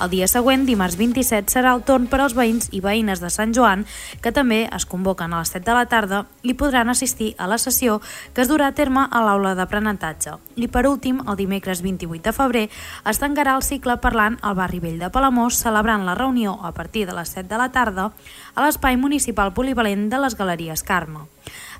[0.00, 3.50] El dia següent, dimarts 27, serà el torn per als veïns i veïnes de Sant
[3.52, 3.82] Joan,
[4.24, 7.58] que també es convoquen a les 7 de la tarda i podran assistir a la
[7.60, 7.98] sessió
[8.32, 10.38] que es durà a terme a l'aula d'aprenentatge.
[10.56, 12.64] I per últim, el dimecres 28 de febrer,
[13.12, 17.04] es tancarà el cicle parlant al barri vell de Palamós, celebrant la reunió a partir
[17.04, 18.08] de les 7 de la tarda
[18.54, 21.28] a l'espai municipal polivalent de les Galeries Carme.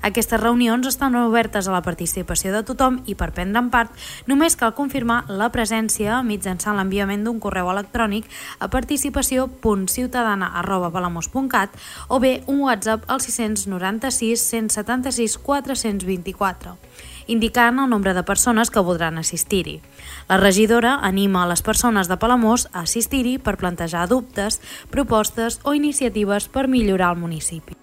[0.01, 3.91] Aquestes reunions estan obertes a la participació de tothom i per prendre'n part
[4.29, 8.25] només cal confirmar la presència mitjançant l'enviament d'un correu electrònic
[8.59, 11.69] a participació.ciutadana.balamos.cat
[12.09, 16.77] o bé un WhatsApp al 696 176 424
[17.31, 19.79] indicant el nombre de persones que voldran assistir-hi.
[20.27, 24.59] La regidora anima a les persones de Palamós a assistir-hi per plantejar dubtes,
[24.89, 27.77] propostes o iniciatives per millorar el municipi.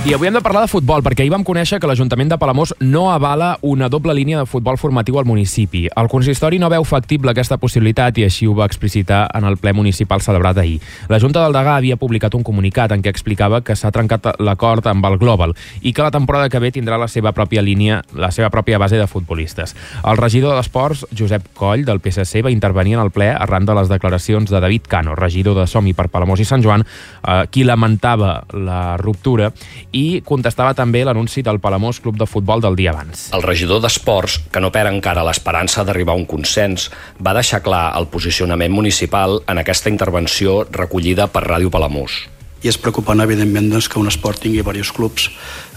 [0.00, 2.70] I avui hem de parlar de futbol, perquè ahir vam conèixer que l'Ajuntament de Palamós
[2.80, 5.82] no avala una doble línia de futbol formatiu al municipi.
[5.92, 9.74] El consistori no veu factible aquesta possibilitat i així ho va explicitar en el ple
[9.76, 10.78] municipal celebrat ahir.
[11.12, 14.88] La Junta del Degà havia publicat un comunicat en què explicava que s'ha trencat l'acord
[14.88, 18.32] amb el Global i que la temporada que ve tindrà la seva pròpia línia, la
[18.32, 19.76] seva pròpia base de futbolistes.
[20.00, 23.92] El regidor d'Esports, Josep Coll, del PSC, va intervenir en el ple arran de les
[23.92, 28.46] declaracions de David Cano, regidor de Somi per Palamós i Sant Joan, eh, qui lamentava
[28.56, 29.52] la ruptura
[29.92, 33.28] i contestava també l'anunci del Palamós Club de Futbol del dia abans.
[33.36, 36.88] El regidor d'Esports, que no perd encara l'esperança d'arribar a un consens,
[37.20, 42.22] va deixar clar el posicionament municipal en aquesta intervenció recollida per Ràdio Palamós
[42.62, 45.30] i és preocupant, evidentment, doncs, que un esport tingui diversos clubs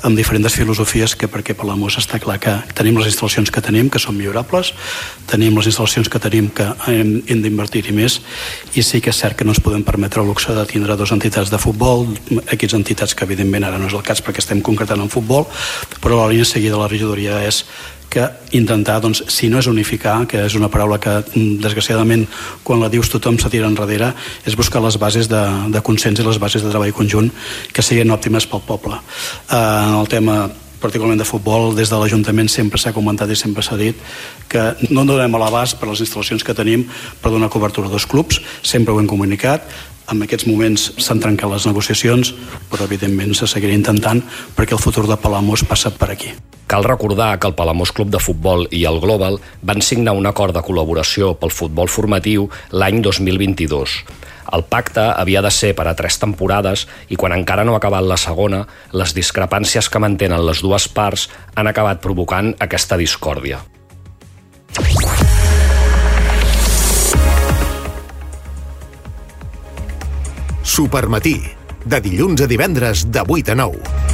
[0.03, 3.63] amb diferents filosofies que perquè per la MOS està clar que tenim les instal·lacions que
[3.63, 4.73] tenim, que són millorables,
[5.31, 8.19] tenim les instal·lacions que tenim que hem, hem d'invertir-hi més
[8.75, 11.15] i sí que és cert que no ens podem permetre el luxe de tindre dues
[11.15, 12.09] entitats de futbol,
[12.51, 15.47] equips entitats que evidentment ara no és el cas perquè estem concretant en futbol,
[16.03, 17.63] però la línia seguida de la regidoria és
[18.13, 22.27] que intentar, doncs, si no és unificar, que és una paraula que mm, desgraciadament
[22.63, 24.13] quan la dius tothom se tira enrere,
[24.45, 27.31] és buscar les bases de, de consens i les bases de treball conjunt
[27.73, 28.99] que siguin òptimes pel poble.
[29.49, 30.43] Eh, en el tema
[30.83, 33.99] particularment de futbol, des de l'Ajuntament sempre s'ha comentat i sempre s'ha dit
[34.51, 36.83] que no donem a l'abast per les instal·lacions que tenim
[37.23, 39.63] per donar cobertura a dos clubs, sempre ho hem comunicat,
[40.11, 42.33] en aquests moments s'han trencat les negociacions,
[42.71, 44.23] però evidentment se seguirà intentant
[44.57, 46.33] perquè el futur de Palamós passa per aquí.
[46.67, 50.55] Cal recordar que el Palamós Club de Futbol i el Global van signar un acord
[50.55, 53.97] de col·laboració pel futbol formatiu l'any 2022.
[54.53, 58.05] El pacte havia de ser per a tres temporades i quan encara no ha acabat
[58.05, 63.63] la segona, les discrepàncies que mantenen les dues parts han acabat provocant aquesta discòrdia.
[70.63, 71.35] Supermatí,
[71.83, 74.12] de dilluns a divendres de 8 a 9.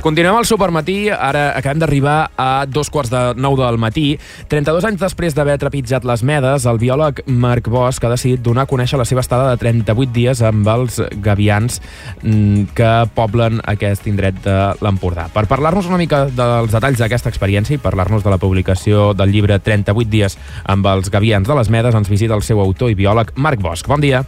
[0.00, 4.14] Continuem al Supermatí, ara acabem d'arribar a dos quarts de nou del matí.
[4.48, 8.70] 32 anys després d'haver trepitjat les medes, el biòleg Marc Bosch ha decidit donar a
[8.70, 11.82] conèixer la seva estada de 38 dies amb els gavians
[12.22, 15.28] mm, que poblen aquest indret de l'Empordà.
[15.36, 19.60] Per parlar-nos una mica dels detalls d'aquesta experiència i parlar-nos de la publicació del llibre
[19.60, 23.36] 38 dies amb els gavians de les medes, ens visita el seu autor i biòleg
[23.36, 23.84] Marc Bosch.
[23.84, 24.24] Bon dia.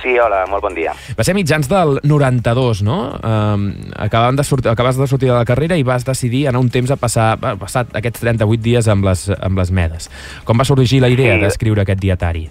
[0.00, 0.94] Sí, hola, molt bon dia.
[1.16, 2.98] Va ser mitjans del 92, no?
[3.20, 3.66] Um,
[4.00, 6.90] acabem de sortir, acabes de sortir de la carrera i vas decidir anar un temps
[6.90, 10.08] a passar, va, passat aquests 38 dies amb les, amb les medes.
[10.48, 11.44] Com va sorgir la idea sí.
[11.44, 12.46] d'escriure aquest dietari?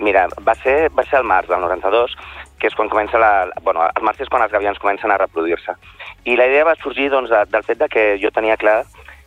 [0.00, 2.16] Mira, va ser, va ser el març del 92,
[2.60, 3.50] que és quan comença la...
[3.64, 5.76] Bueno, el març és quan els gavians comencen a reproduir-se.
[6.24, 8.82] I la idea va sorgir doncs, del fet de que jo tenia clar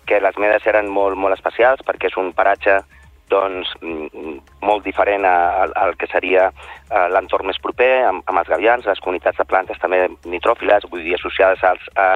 [0.09, 2.81] que les medes eren molt, molt especials perquè és un paratge
[3.33, 8.85] doncs, mm, molt diferent al, que seria eh, l'entorn més proper, amb, amb els gavians,
[8.89, 12.11] les comunitats de plantes també nitròfiles, vull dir, associades als, a,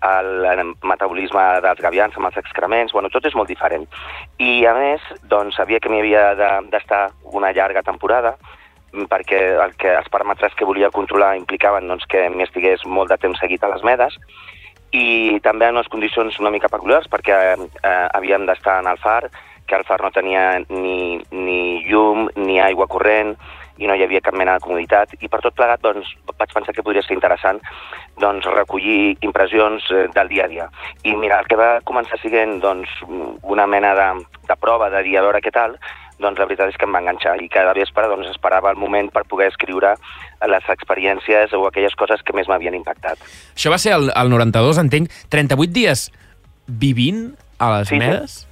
[0.00, 3.86] al metabolisme dels gavians amb els excrements, bueno, tot és molt diferent.
[4.38, 6.30] I a més, doncs, sabia que m'hi havia
[6.70, 8.36] d'estar de, una llarga temporada,
[8.92, 13.10] mm, perquè el que, els paràmetres que volia controlar implicaven doncs, que m'hi estigués molt
[13.10, 14.18] de temps seguit a les medes,
[14.92, 19.28] i també en unes condicions una mica peculiars, perquè eh, havíem d'estar en el far,
[19.68, 23.36] que el far no tenia ni, ni llum ni aigua corrent
[23.78, 26.74] i no hi havia cap mena de comoditat i per tot plegat doncs, vaig pensar
[26.74, 27.60] que podria ser interessant
[28.18, 30.66] doncs, recollir impressions eh, del dia a dia.
[31.06, 34.08] I mira, el que va començar sent doncs, una mena de,
[34.48, 35.78] de prova de dir a veure què tal,
[36.18, 39.12] doncs la veritat és que em va enganxar i cada vespre doncs, esperava el moment
[39.14, 39.94] per poder escriure
[40.50, 43.22] les experiències o aquelles coses que més m'havien impactat.
[43.54, 45.14] Això va ser el, el 92, entenc.
[45.30, 46.08] 38 dies
[46.66, 47.28] vivint
[47.62, 48.40] a les sí, medes?
[48.42, 48.47] Sí.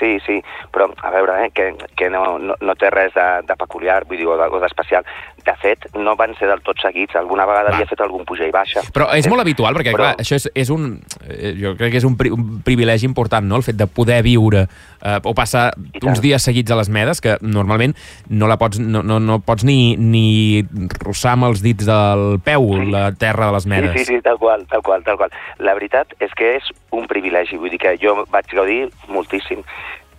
[0.00, 0.38] Sí, sí,
[0.72, 4.16] però a veure, eh, que, que no, no, no té res de, de peculiar, vull
[4.16, 5.04] dir, o d'especial.
[5.44, 7.16] De fet, no van ser del tot seguits.
[7.20, 7.76] Alguna vegada Va.
[7.76, 8.82] havia fet algun puja i baixa.
[8.96, 10.08] Però és molt habitual, perquè, però...
[10.08, 10.94] clar, això és, és un...
[11.28, 14.22] Eh, jo crec que és un, pri, un privilegi important, no?, el fet de poder
[14.24, 14.64] viure
[15.02, 15.70] eh, o passar
[16.02, 17.96] uns dies seguits a les medes, que normalment
[18.28, 20.62] no la pots, no, no, no pots ni, ni
[21.00, 22.90] rossar amb els dits del peu sí.
[22.92, 23.96] la terra de les medes.
[23.96, 25.34] Sí, sí, sí, tal qual, tal qual, tal qual.
[25.58, 29.64] La veritat és que és un privilegi, vull dir que jo vaig gaudir moltíssim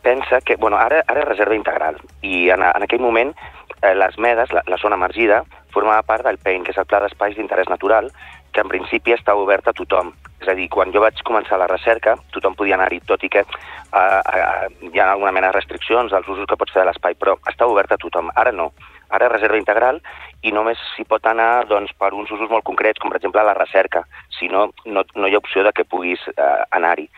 [0.01, 3.35] pensa que, bueno, ara, ara és reserva integral i en, en aquell moment
[3.81, 7.01] eh, les medes, la, la zona emergida, formava part del PEIN, que és el Pla
[7.03, 8.09] d'Espais d'Interès Natural,
[8.51, 10.11] que en principi està obert a tothom.
[10.41, 13.45] És a dir, quan jo vaig començar la recerca, tothom podia anar-hi, tot i que
[13.93, 17.37] eh, eh, hi ha alguna mena de restriccions als usos que pots fer l'espai, però
[17.49, 18.31] està obert a tothom.
[18.35, 18.71] Ara no.
[19.11, 19.99] Ara reserva integral
[20.41, 23.57] i només s'hi pot anar doncs, per uns usos molt concrets, com per exemple la
[23.57, 24.05] recerca.
[24.37, 27.09] Si no, no, no hi ha opció de que puguis eh, anar-hi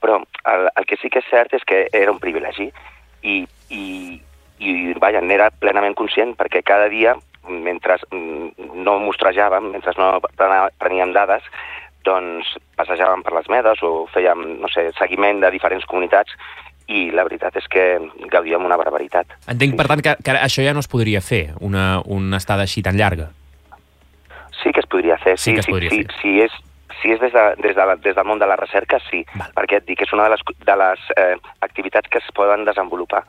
[0.00, 2.70] però el, el que sí que és cert és que era un privilegi
[3.20, 3.82] i, i
[4.60, 7.14] i vaja, n'era plenament conscient perquè cada dia,
[7.48, 10.12] mentre mm, no mostrejàvem, mentre no
[10.78, 11.46] preníem dades,
[12.06, 16.36] doncs passejàvem per les medes o fèiem, no sé, seguiment de diferents comunitats
[16.90, 17.84] i la veritat és que
[18.32, 19.36] gaudíem una barbaritat.
[19.52, 22.82] Entenc, per tant, que, que això ja no es podria fer, una, una estada així
[22.82, 23.30] tan llarga.
[24.60, 26.16] Sí que es podria fer, sí, Sí que es sí, podria sí, fer.
[26.20, 26.56] Si és,
[27.00, 29.54] si és des, de, des, de la, des del món de la recerca, sí, Val.
[29.56, 31.36] perquè et dic que és una de les, de les eh,
[31.68, 33.22] activitats que es poden desenvolupar.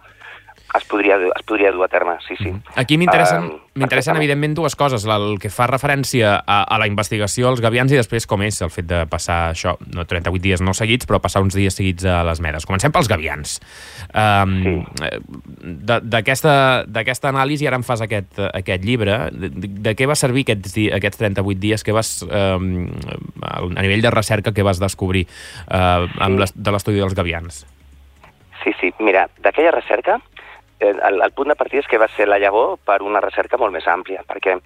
[0.77, 2.51] Es podria, es podria dur a terme, sí, sí.
[2.79, 5.03] Aquí m'interessen, Um, m'interessen evidentment, dues coses.
[5.03, 8.71] El que fa referència a, a la investigació als gavians i després com és el
[8.71, 12.21] fet de passar això, no 38 dies no seguits, però passar uns dies seguits a
[12.27, 12.67] les medes.
[12.69, 13.57] Comencem pels gavians.
[14.15, 15.09] Um, sí.
[15.91, 19.17] D'aquesta anàlisi, ara em fas aquest, aquest llibre.
[19.31, 21.83] De, de, què va servir aquests, aquests 38 dies?
[21.83, 22.87] Què vas, um,
[23.43, 27.65] a nivell de recerca, què vas descobrir uh, amb les, de l'estudi dels gavians?
[28.63, 30.19] Sí, sí, mira, d'aquella recerca,
[30.81, 33.73] el, el punt de partida és que va ser la llavor per una recerca molt
[33.75, 34.57] més àmplia, perquè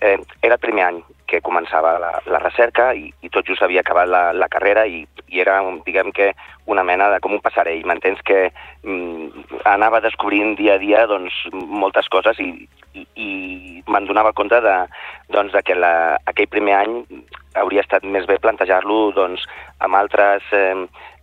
[0.00, 3.82] eh, era el primer any que començava la, la recerca i, i tot just havia
[3.84, 6.30] acabat la, la carrera i, i era, un, diguem que,
[6.66, 7.84] una mena de com un passarell.
[7.88, 8.48] M'entens que
[8.82, 12.48] mm, anava descobrint dia a dia doncs, moltes coses i,
[12.94, 13.30] i, i
[13.88, 14.76] me'n donava compte de,
[15.34, 15.92] doncs, de que la,
[16.30, 16.98] aquell primer any
[17.60, 19.44] hauria estat més bé plantejar-lo doncs,
[19.84, 20.74] amb altres eh,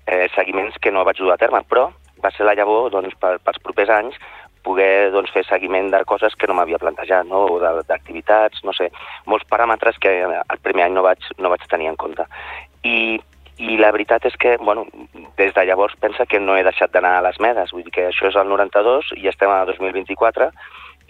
[0.05, 1.89] eh, seguiments que no vaig dur a terme, però
[2.25, 4.17] va ser la llavor doncs, per, pels propers anys
[4.65, 7.45] poder doncs, fer seguiment de coses que no m'havia plantejat, no?
[7.53, 8.89] o d'activitats, no sé,
[9.29, 12.25] molts paràmetres que el primer any no vaig, no vaig tenir en compte.
[12.81, 13.19] I,
[13.61, 14.87] I la veritat és que, bueno,
[15.37, 18.09] des de llavors pensa que no he deixat d'anar a les medes, vull dir que
[18.09, 20.49] això és el 92 i estem a 2024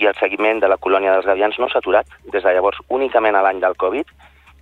[0.04, 3.40] i el seguiment de la colònia dels gavians no s'ha aturat des de llavors únicament
[3.40, 4.12] a l'any del Covid,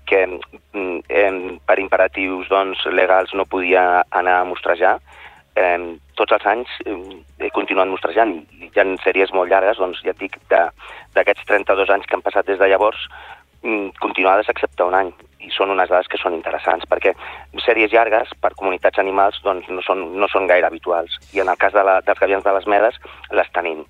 [0.06, 5.00] que em, per imperatius doncs, legals no podia anar a mostrejar,
[5.56, 8.36] eh, tots els anys he continuat mostrejant.
[8.60, 12.50] Hi ha sèries molt llargues, doncs ja et dic, d'aquests 32 anys que han passat
[12.50, 13.08] des de llavors,
[13.64, 15.14] mm, continuades excepte un any.
[15.44, 17.14] I són unes dades que són interessants perquè
[17.66, 21.20] sèries llargues per comunitats animals doncs, no, són, no són gaire habituals.
[21.34, 23.00] I en el cas de la, dels gavians de les medes
[23.32, 23.84] les tenim.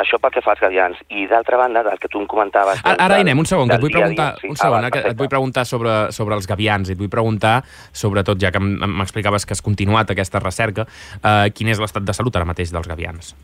[0.00, 0.96] Això pel que fa als gavians.
[1.12, 2.80] I d'altra banda, del que tu em comentaves...
[2.82, 4.48] Ara, ara hi anem, un segon, que et vull preguntar, dia, sí.
[4.48, 6.98] un Ah, segon, val, eh, que et vull preguntar sobre, sobre els gavians i et
[6.98, 7.58] vull preguntar,
[7.92, 10.86] sobretot, ja que m'explicaves que has continuat aquesta recerca,
[11.20, 13.34] eh, quin és l'estat de salut ara mateix dels gavians?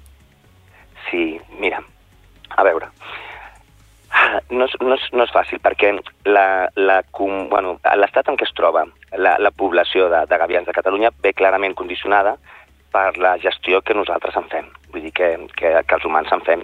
[1.11, 1.83] Sí, mira,
[2.57, 2.89] a veure,
[4.19, 5.91] Ah, no és, no és, no és fàcil perquè
[6.27, 10.67] la, la, com- bueno, l'estat en què es troba la, la població de, de gavians
[10.67, 12.33] de Catalunya ve clarament condicionada
[12.93, 16.41] per la gestió que nosaltres en fem, vull dir que, que, que els humans en
[16.47, 16.63] fem.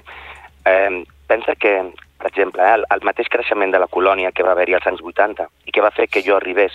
[0.64, 1.74] Eh, pensa que,
[2.18, 5.02] per exemple, eh, el, el mateix creixement de la colònia que va haver-hi als anys
[5.04, 6.72] 80 i que va fer que jo arribés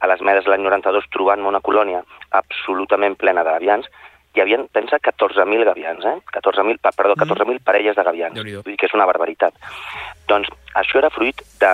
[0.00, 2.02] a les medes l'any 92 trobant-me una colònia
[2.36, 3.86] absolutament plena de gavians,
[4.36, 6.18] hi havia, pensa, 14.000 gavians, eh?
[6.34, 8.36] 14.000, pa- perdó, 14.000 parelles de gavians.
[8.60, 9.54] Vull dir que és una barbaritat.
[10.28, 11.70] Doncs això era fruit de,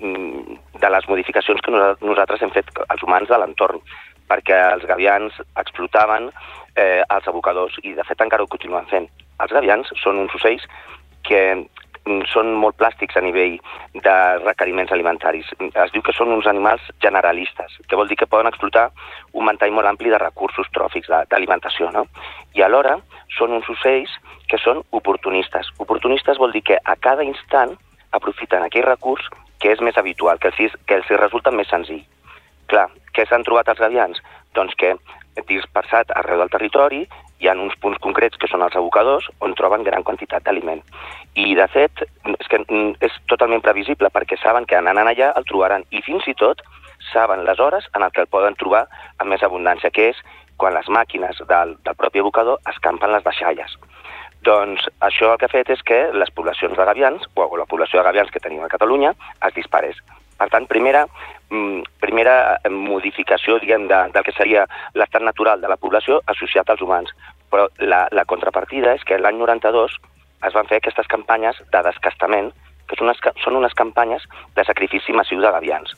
[0.00, 3.78] mm, de les modificacions que nosa- nosaltres hem fet els humans de l'entorn,
[4.30, 6.30] perquè els gavians explotaven
[6.76, 9.10] eh, els abocadors i, de fet, encara ho continuen fent.
[9.42, 10.66] Els gavians són uns ocells
[11.26, 13.58] que mm, són molt plàstics a nivell
[14.06, 15.50] de requeriments alimentaris.
[15.58, 18.88] Es diu que són uns animals generalistes, que vol dir que poden explotar
[19.32, 22.06] un ventall molt ampli de recursos tròfics d'alimentació, no?
[22.54, 22.98] I alhora
[23.36, 24.16] són uns ocells
[24.50, 25.70] que són oportunistes.
[25.78, 27.76] Oportunistes vol dir que a cada instant
[28.16, 29.28] aprofiten aquell recurs
[29.60, 32.02] que és més habitual, que els, que els resulta més senzill.
[32.70, 34.20] Clar, què s'han trobat els gavians?
[34.54, 34.94] Doncs que
[35.48, 37.04] dispersat arreu del territori
[37.40, 40.82] hi ha uns punts concrets que són els abocadors on troben gran quantitat d'aliment.
[41.34, 42.02] I, de fet,
[42.34, 46.28] és que mm, és totalment previsible perquè saben que anant allà el trobaran i fins
[46.28, 46.60] i tot
[47.12, 48.84] saben les hores en el que el poden trobar
[49.18, 50.20] amb més abundància, que és
[50.60, 53.78] quan les màquines del, del propi abocador escampen les deixalles.
[54.44, 58.00] Doncs això el que ha fet és que les poblacions de gavians, o la població
[58.00, 59.14] de gavians que tenim a Catalunya,
[59.48, 59.96] es disparés.
[60.40, 61.04] Per tant, primera,
[61.52, 64.64] mm, primera eh, modificació diguem, de, del que seria
[64.96, 67.12] l'estat natural de la població associat als humans.
[67.52, 69.98] Però la, la contrapartida és que l'any 92
[70.48, 72.52] es van fer aquestes campanyes de descastament,
[72.88, 74.24] que són unes, són unes campanyes
[74.56, 75.92] de sacrifici massiu de gavians.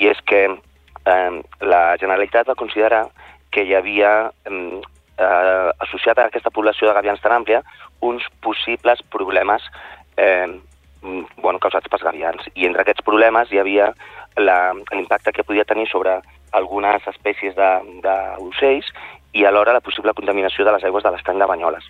[0.00, 3.04] I és que eh, la Generalitat va considerar
[3.52, 4.80] que hi havia eh,
[5.20, 7.60] eh, associat a aquesta població de gavians tan àmplia
[8.00, 9.68] uns possibles problemes
[10.16, 10.71] eh, mm,
[11.02, 12.44] bueno, causats pels gavians.
[12.54, 13.90] I entre aquests problemes hi havia
[14.36, 16.20] l'impacte que podia tenir sobre
[16.52, 18.88] algunes espècies d'ocells
[19.32, 21.84] i alhora la possible contaminació de les aigües de l'estany de Banyoles.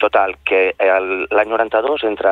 [0.00, 0.74] Total, que
[1.30, 2.30] l'any 92, entre,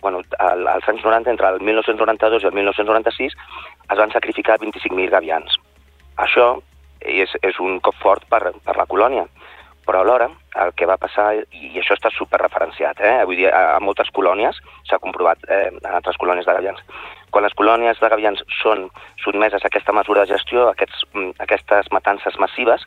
[0.00, 3.34] bueno, al- als anys 90, entre el 1992 i el 1996,
[3.90, 5.56] es van sacrificar 25.000 gavians.
[6.16, 6.54] Això
[7.00, 9.26] és, és un cop fort per, per la colònia.
[9.86, 10.28] Però alhora,
[10.62, 13.16] el que va passar, i això està superreferenciat, eh?
[13.26, 16.84] vull dir, a, a moltes colònies, s'ha comprovat eh, en altres colònies de gavians,
[17.34, 18.86] quan les colònies de gavians són
[19.24, 22.84] sotmeses a aquesta mesura de gestió, aquests, mm, aquestes matances massives,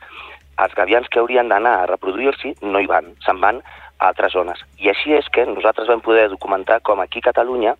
[0.64, 3.60] els gavians que haurien d'anar a reproduir-s'hi no hi van, se'n van
[3.98, 4.62] a altres zones.
[4.80, 7.76] I així és que nosaltres vam poder documentar com aquí a Catalunya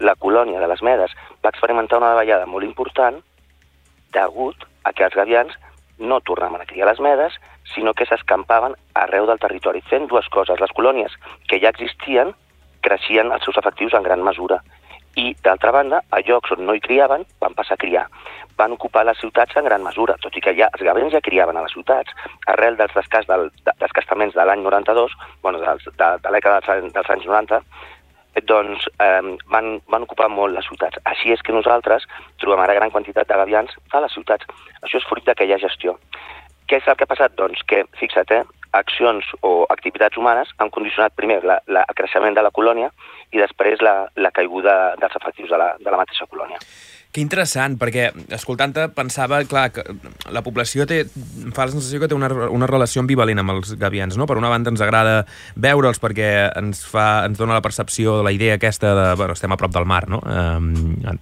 [0.00, 1.12] la colònia de les Medes
[1.44, 3.20] va experimentar una davallada molt important
[4.14, 5.52] degut a que els gavians
[5.98, 7.34] no tornaven a criar les medes,
[7.72, 10.60] sinó que s'escampaven arreu del territori, fent dues coses.
[10.60, 11.14] Les colònies
[11.48, 12.34] que ja existien
[12.84, 14.60] creixien els seus efectius en gran mesura.
[15.16, 18.04] I, d'altra banda, a llocs on no hi criaven, van passar a criar.
[18.58, 21.56] Van ocupar les ciutats en gran mesura, tot i que ja els gavians ja criaven
[21.56, 22.10] a les ciutats,
[22.50, 23.48] arrel dels descast del,
[23.82, 27.62] descastaments de l'any 92, bueno, dels, de, de l'època dels, dels anys 90,
[28.50, 30.98] doncs eh, van, van ocupar molt les ciutats.
[31.06, 32.06] Així és que nosaltres
[32.42, 34.50] trobem ara gran quantitat de gavians a les ciutats.
[34.82, 35.94] Això és fruit d'aquella gestió.
[36.68, 37.34] Què és el que ha passat?
[37.36, 38.42] Doncs que, fixa't, eh,
[38.74, 42.90] accions o activitats humanes han condicionat primer la, la, el creixement de la colònia
[43.32, 46.58] i després la, la caiguda dels efectius de la, de la mateixa colònia.
[47.14, 49.84] Que interessant, perquè escoltant-te pensava, clar, que
[50.34, 51.04] la població té,
[51.54, 54.26] fa la sensació que té una, una relació ambivalent amb els gavians, no?
[54.26, 55.20] Per una banda ens agrada
[55.54, 59.58] veure'ls perquè ens fa, ens dona la percepció la idea aquesta de, bueno, estem a
[59.60, 60.18] prop del mar, no?
[60.26, 60.72] Um,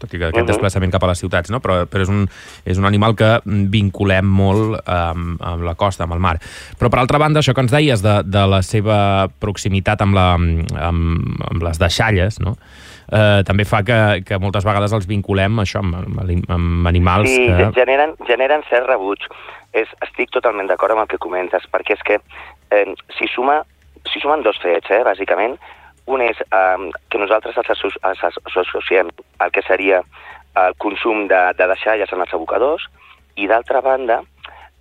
[0.01, 0.49] tot i que aquest uh -huh.
[0.55, 1.61] desplaçament cap a les ciutats, no?
[1.61, 2.28] Però, però és, un,
[2.64, 6.40] és un animal que vinculem molt um, amb la costa, amb el mar.
[6.78, 10.34] Però per altra banda, això que ens deies de, de la seva proximitat amb, la,
[10.88, 12.57] amb, amb les deixalles, no?
[13.11, 17.49] Eh, també fa que, que moltes vegades els vinculem això amb, amb, amb animals sí,
[17.49, 17.71] que...
[17.79, 19.27] generen, generen cert rebuig.
[19.73, 22.19] És, estic totalment d'acord amb el que comentes, perquè és que
[22.77, 22.85] eh,
[23.17, 23.63] si, suma,
[24.11, 25.57] si sumen dos fets, eh, bàsicament,
[26.13, 29.09] un és eh, que nosaltres els, associem
[29.41, 30.03] al que seria
[30.61, 32.85] el consum de, de deixalles en els abocadors,
[33.41, 34.21] i d'altra banda,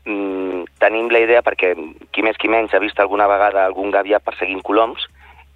[0.04, 1.72] mm, tenim la idea, perquè
[2.12, 5.08] qui més qui menys ha vist alguna vegada algun gavià perseguint coloms,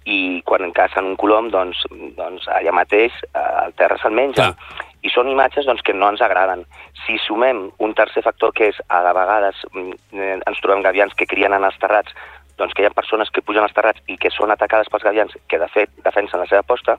[0.06, 1.82] i quan cacen un colom, doncs,
[2.16, 4.52] doncs allà mateix eh, el terra se'l menja.
[4.54, 4.84] Clar.
[5.06, 6.64] I són imatges doncs, que no ens agraden.
[7.04, 11.28] Si sumem un tercer factor que és, a vegades mm, eh, ens trobem gavians que
[11.30, 12.14] crien en els terrats,
[12.56, 15.34] doncs que hi ha persones que pugen als terrats i que són atacades pels gavians,
[15.50, 16.96] que de fet defensen la seva posta,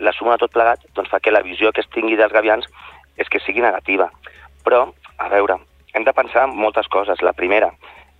[0.00, 2.66] la suma de tot plegat doncs, fa que la visió que es tingui dels gavians
[3.16, 4.10] és que sigui negativa.
[4.64, 4.86] Però,
[5.22, 5.60] a veure,
[5.94, 7.22] hem de pensar moltes coses.
[7.22, 7.70] La primera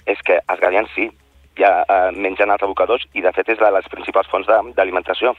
[0.07, 1.11] és que els gavians sí,
[1.59, 5.35] ja eh, mengen els abocadors i de fet és de les principals fonts d'alimentació.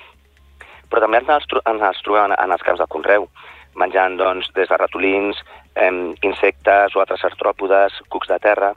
[0.89, 3.27] Però també ens ens trobem en els camps de conreu,
[3.75, 5.41] menjant doncs, des de ratolins,
[5.75, 5.91] eh,
[6.23, 8.73] insectes o altres artròpodes, cucs de terra.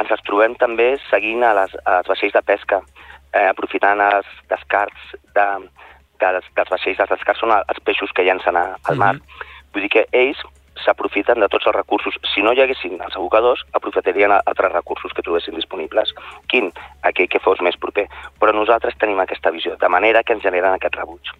[0.00, 2.82] Ens els trobem també seguint a les, als vaixells de pesca,
[3.32, 5.46] eh, aprofitant els descarts de,
[6.20, 7.00] de, dels vaixells.
[7.00, 9.14] Els descarts són els peixos que llancen al mar.
[9.14, 9.48] Mm -hmm.
[9.72, 10.42] Vull dir que ells
[10.84, 12.16] s'aprofiten de tots els recursos.
[12.32, 16.14] Si no hi haguessin els abocadors, aprofitarien altres recursos que trobessin disponibles.
[16.48, 16.72] Quin?
[17.02, 18.08] Aquell que fos més proper.
[18.40, 21.32] Però nosaltres tenim aquesta visió, de manera que ens generen aquest rebuig.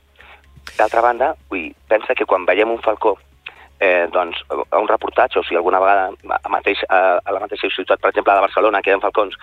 [0.76, 3.16] D'altra banda, vull, pensa que quan veiem un falcó
[3.82, 7.70] eh, doncs, a un reportatge, o sigui, alguna vegada a, mateix, a, a la mateixa
[7.74, 9.34] ciutat, per exemple, a de Barcelona, que hi ha falcons,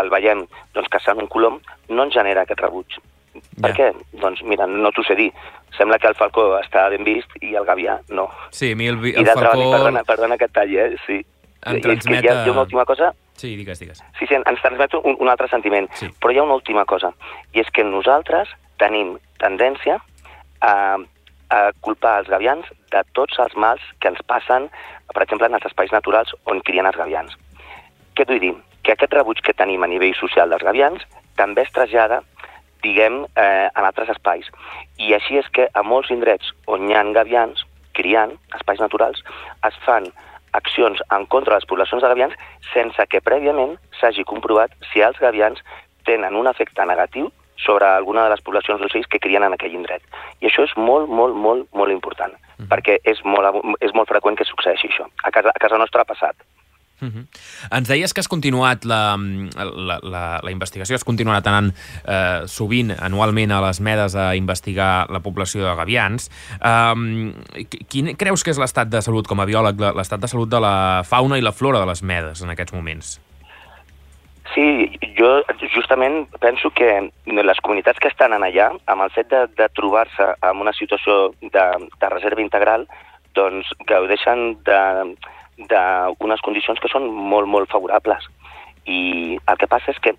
[0.00, 0.42] el veiem
[0.74, 2.98] doncs, caçant un colom, no ens genera aquest rebuig.
[3.34, 3.76] Per ja.
[3.76, 3.90] què?
[4.22, 5.30] Doncs mira, no t'ho sé dir.
[5.76, 8.28] Sembla que el falcó està ben vist i el gavià no.
[8.54, 9.58] Sí, a mi el, el I falcó...
[9.58, 10.90] I perdona, perdona que et talli, eh?
[11.06, 11.20] Sí.
[11.66, 12.22] Em transmet...
[12.22, 13.12] Hi ha, hi ha una última cosa...
[13.34, 14.02] Sí, digues, digues.
[14.18, 15.88] Sí, sí, ens transmet un, un altre sentiment.
[15.98, 16.10] Sí.
[16.22, 17.10] Però hi ha una última cosa,
[17.54, 19.98] i és que nosaltres tenim tendència
[20.62, 20.74] a,
[21.50, 24.68] a culpar els gavians de tots els mals que ens passen,
[25.10, 27.34] per exemple, en els espais naturals on crien els gavians.
[28.14, 28.54] Què vull dir?
[28.86, 31.02] Que aquest rebuig que tenim a nivell social dels gavians
[31.34, 32.22] també es trasllada
[32.84, 34.50] diguem, eh, en altres espais.
[35.00, 37.64] I així és que a molts indrets on hi ha gavians
[37.94, 39.22] criant, espais naturals,
[39.66, 40.10] es fan
[40.54, 42.34] accions en contra de les poblacions de gavians
[42.72, 45.62] sense que prèviament s'hagi comprovat si els gavians
[46.06, 47.30] tenen un efecte negatiu
[47.64, 50.02] sobre alguna de les poblacions d'ocells que crien en aquell indret.
[50.40, 54.36] I això és molt, molt, molt, molt important, mm perquè és molt, és molt freqüent
[54.38, 55.08] que succeeixi això.
[55.24, 56.36] A casa, a casa nostra ha passat.
[57.04, 57.26] Uh -huh.
[57.70, 61.72] Ens deies que has continuat la, la, la, la investigació, has continuat anant
[62.06, 66.30] eh, sovint, anualment, a les medes a investigar la població de gavians.
[66.60, 67.34] Um,
[67.88, 71.02] quin creus que és l'estat de salut, com a biòleg, l'estat de salut de la
[71.04, 73.20] fauna i la flora de les medes en aquests moments?
[74.54, 75.42] Sí, jo
[75.72, 80.60] justament penso que les comunitats que estan allà, amb el fet de, de trobar-se en
[80.60, 81.64] una situació de,
[82.00, 82.86] de reserva integral,
[83.34, 84.80] doncs gaudeixen de,
[85.58, 88.26] d'unes condicions que són molt, molt favorables.
[88.86, 90.14] I el que passa és que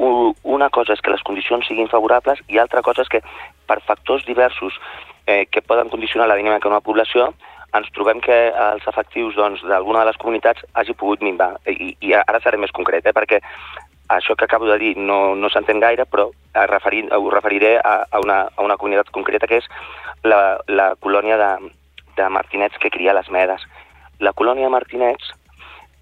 [0.00, 3.20] una cosa és que les condicions siguin favorables i altra cosa és que
[3.68, 4.78] per factors diversos
[5.26, 7.30] eh, que poden condicionar la dinàmica d'una població
[7.76, 11.52] ens trobem que els efectius d'alguna doncs, de les comunitats hagi pogut minvar.
[11.70, 13.38] I, I ara seré més concret, eh, perquè
[14.10, 16.30] això que acabo de dir no, no s'entén gaire, però
[16.66, 19.68] referint, ho referiré a, a, una, a una comunitat concreta que és
[20.26, 21.50] la, la colònia de,
[22.18, 23.62] de martinets que cria les medes.
[24.20, 25.32] La colònia de martinets,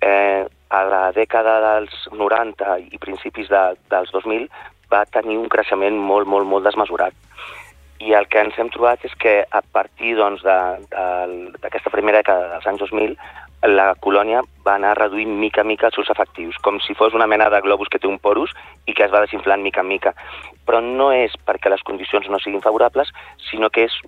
[0.01, 4.49] eh, a la dècada dels 90 i principis de, dels 2000,
[4.93, 7.15] va tenir un creixement molt, molt, molt desmesurat.
[7.99, 12.53] I el que ens hem trobat és que a partir doncs, d'aquesta doncs, primera dècada
[12.53, 13.17] dels anys 2000,
[13.67, 17.49] la colònia va anar reduint mica mica els seus efectius, com si fos una mena
[17.51, 18.55] de globus que té un porus
[18.87, 20.15] i que es va desinflant mica en mica.
[20.67, 23.11] Però no és perquè les condicions no siguin favorables,
[23.51, 23.99] sinó que és,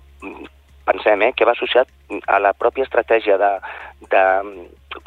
[0.85, 1.89] pensem, eh, que va associat
[2.27, 3.51] a la pròpia estratègia de,
[4.11, 4.23] de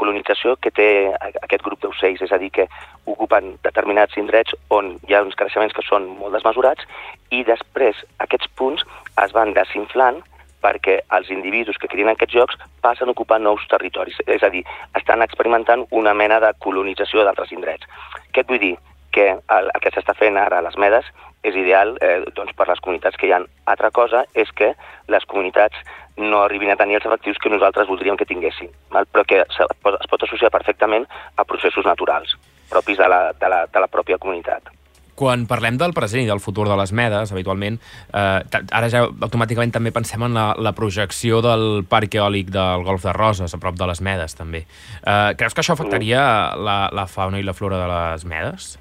[0.00, 0.88] colonització que té
[1.20, 2.68] aquest grup d'ocells, és a dir, que
[3.10, 6.86] ocupen determinats indrets on hi ha uns creixements que són molt desmesurats
[7.30, 8.86] i després aquests punts
[9.24, 10.22] es van desinflant
[10.64, 14.64] perquè els individus que crien aquests jocs passen a ocupar nous territoris, és a dir,
[14.96, 17.84] estan experimentant una mena de colonització d'altres indrets.
[18.32, 18.74] Què et vull dir?
[19.12, 21.10] Que el, el que s'està fent ara a les medes
[21.45, 23.42] és ideal eh, doncs per les comunitats que hi ha.
[23.70, 24.72] Altra cosa és que
[25.12, 25.76] les comunitats
[26.16, 29.07] no arribin a tenir els efectius que nosaltres voldríem que tinguessin, val?
[29.11, 32.36] però que es pot, es pot associar perfectament a processos naturals
[32.70, 34.70] propis de la, de la, de la pròpia comunitat.
[35.14, 37.76] Quan parlem del present i del futur de les medes, habitualment,
[38.11, 43.07] eh, ara ja automàticament també pensem en la, la projecció del parc eòlic del Golf
[43.07, 44.64] de Roses, a prop de les medes, també.
[45.03, 46.24] Eh, creus que això afectaria
[46.59, 48.72] la, la fauna i la flora de les medes?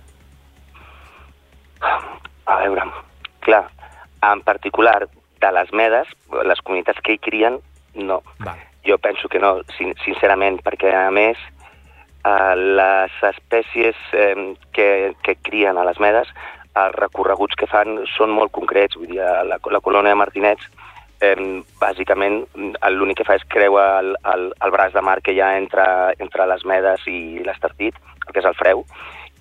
[2.63, 2.85] A veure,
[3.43, 3.65] clar,
[4.23, 5.09] en particular
[5.43, 6.07] de les medes,
[6.47, 7.59] les comunitats que hi crien,
[7.95, 8.21] no.
[8.39, 8.61] Val.
[8.87, 11.39] Jo penso que no, sin sincerament, perquè a més
[12.23, 14.87] eh, les espècies eh, que,
[15.23, 16.31] que crien a les medes,
[16.73, 20.71] els recorreguts que fan són molt concrets, vull dir, la, la colònia de martinets
[21.23, 21.35] eh,
[21.79, 22.41] bàsicament
[22.91, 25.85] l'únic que fa és creure el, el, el braç de mar que hi ha entre,
[26.23, 28.83] entre les medes i l'estartit, el que és el freu,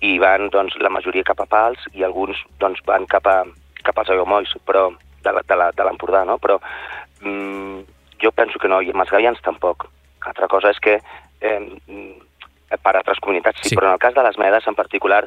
[0.03, 3.43] i van doncs, la majoria cap a pals i alguns doncs, van cap, a,
[3.87, 4.89] cap als aiguamolls, però
[5.23, 6.37] de l'Empordà, no?
[6.43, 6.59] Però
[7.23, 7.79] mm,
[8.19, 9.87] jo penso que no, i amb els gavians tampoc.
[10.27, 11.59] Altra cosa és que eh,
[12.83, 15.23] per altres comunitats sí, sí, però en el cas de les medes en particular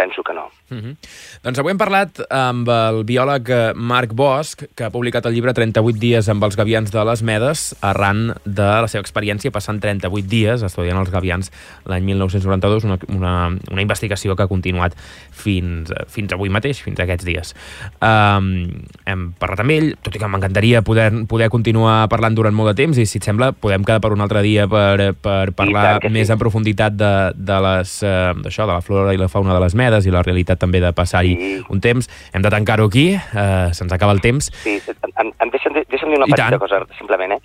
[0.00, 0.48] penso que no.
[0.70, 0.96] Uh -huh.
[1.42, 5.52] Doncs avui hem parlat amb el biòleg eh, Marc Bosch, que ha publicat el llibre
[5.52, 10.28] 38 dies amb els gavians de les Medes, arran de la seva experiència passant 38
[10.28, 11.50] dies estudiant els gavians
[11.84, 14.94] l'any 1992, una, una, una investigació que ha continuat
[15.30, 17.54] fins, fins avui mateix, fins a aquests dies.
[18.00, 22.72] Um, hem parlat amb ell, tot i que m'encantaria poder, poder continuar parlant durant molt
[22.72, 26.00] de temps, i si et sembla podem quedar per un altre dia per, per parlar
[26.10, 26.32] més sí.
[26.32, 30.06] en profunditat de, de, les, uh, de la flora i la fauna de les Medes,
[30.06, 31.50] i la realitat també de passar-hi sí.
[31.70, 32.08] un temps.
[32.34, 34.50] Hem de tancar-ho aquí, eh, se'ns acaba el temps.
[34.64, 34.78] Sí,
[35.10, 36.62] em, em deixa'm, deixa'm dir una I petita tant.
[36.64, 37.40] cosa, simplement, eh?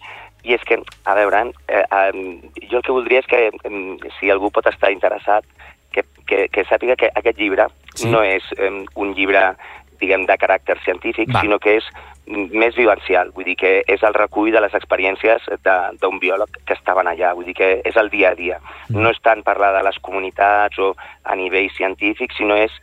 [0.45, 0.77] I és que,
[1.09, 4.91] a veure, eh, eh, jo el que voldria és que, eh, si algú pot estar
[4.93, 5.45] interessat,
[5.95, 8.09] que, que, que sàpiga que aquest llibre sí.
[8.11, 9.53] no és eh, un llibre
[10.01, 11.41] diguem, de caràcter científic, Va.
[11.41, 11.87] sinó que és
[12.25, 15.45] més vivencial, vull dir que és el recull de les experiències
[16.01, 18.57] d'un biòleg que estaven allà, vull dir que és el dia a dia.
[18.89, 19.03] Mm.
[19.03, 22.73] No és tant parlar de les comunitats o a nivell científic, sinó és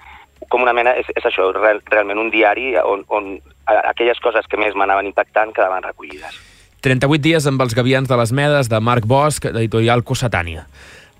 [0.50, 3.36] com una mena, és, és això, real, realment un diari on, on
[3.66, 6.40] aquelles coses que més m'anaven impactant quedaven recollides.
[6.82, 10.66] 38 dies amb els gavians de les Medes, de Marc Bosch, d'editorial Cossetània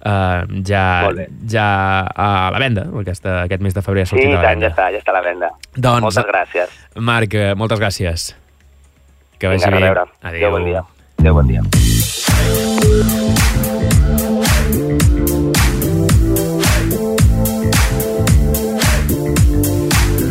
[0.06, 1.10] uh, ja,
[1.48, 1.66] ja
[2.14, 4.68] a la venda, aquesta, aquest mes de febrer ha sortit sí, a la venda.
[4.68, 5.52] ja està, ja està a la venda.
[5.76, 6.74] Doncs, moltes gràcies.
[6.96, 8.34] Marc, eh, moltes gràcies.
[9.38, 9.76] Que vagi bé.
[9.76, 10.04] Adéu.
[10.22, 10.84] Adéu, bon dia.
[11.18, 11.62] Adéu, bon dia.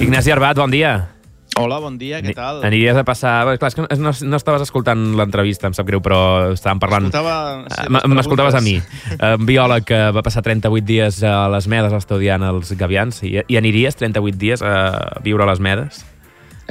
[0.02, 1.10] Ignasi Arbat, bon dia.
[1.60, 2.62] Hola, bon dia, què tal?
[2.64, 3.58] Aniries a passar...
[3.60, 7.10] Clar, és que no, no estaves escoltant l'entrevista, em sap greu, però estàvem parlant...
[7.12, 8.78] Sí, M'escoltaves a mi.
[9.20, 13.20] Un biòleg que va passar 38 dies a les Medes estudiant els gavians.
[13.28, 16.06] I, i aniries 38 dies a viure a les Medes?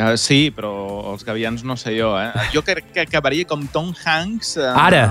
[0.01, 0.71] Uh, sí, però
[1.13, 2.31] els gavians no sé jo, eh?
[2.55, 4.57] Jo crec que acabaria com Tom Hanks...
[4.61, 5.05] Uh, Ara!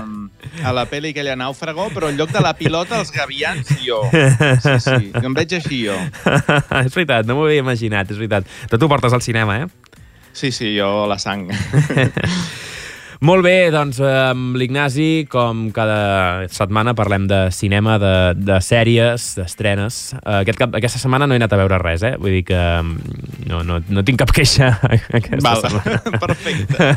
[0.63, 3.99] A la pel·li aquella Nàufrago, però en lloc de la pilota, els gavians i jo.
[4.09, 5.97] Sí, sí, em veig així jo.
[6.85, 8.47] és veritat, no m'ho havia imaginat, és veritat.
[8.71, 9.93] Tu t'ho portes al cinema, eh?
[10.33, 11.49] Sí, sí, jo la sang.
[13.19, 19.97] Molt bé, doncs amb l'Ignasi, com cada setmana parlem de cinema, de, de sèries, d'estrenes.
[20.23, 22.13] Aquest cap, aquesta setmana no he anat a veure res, eh?
[22.15, 24.71] Vull dir que mm, no, no, no tinc cap queixa
[25.19, 25.67] aquesta Val.
[25.67, 25.99] setmana.
[26.23, 26.89] Perfecte.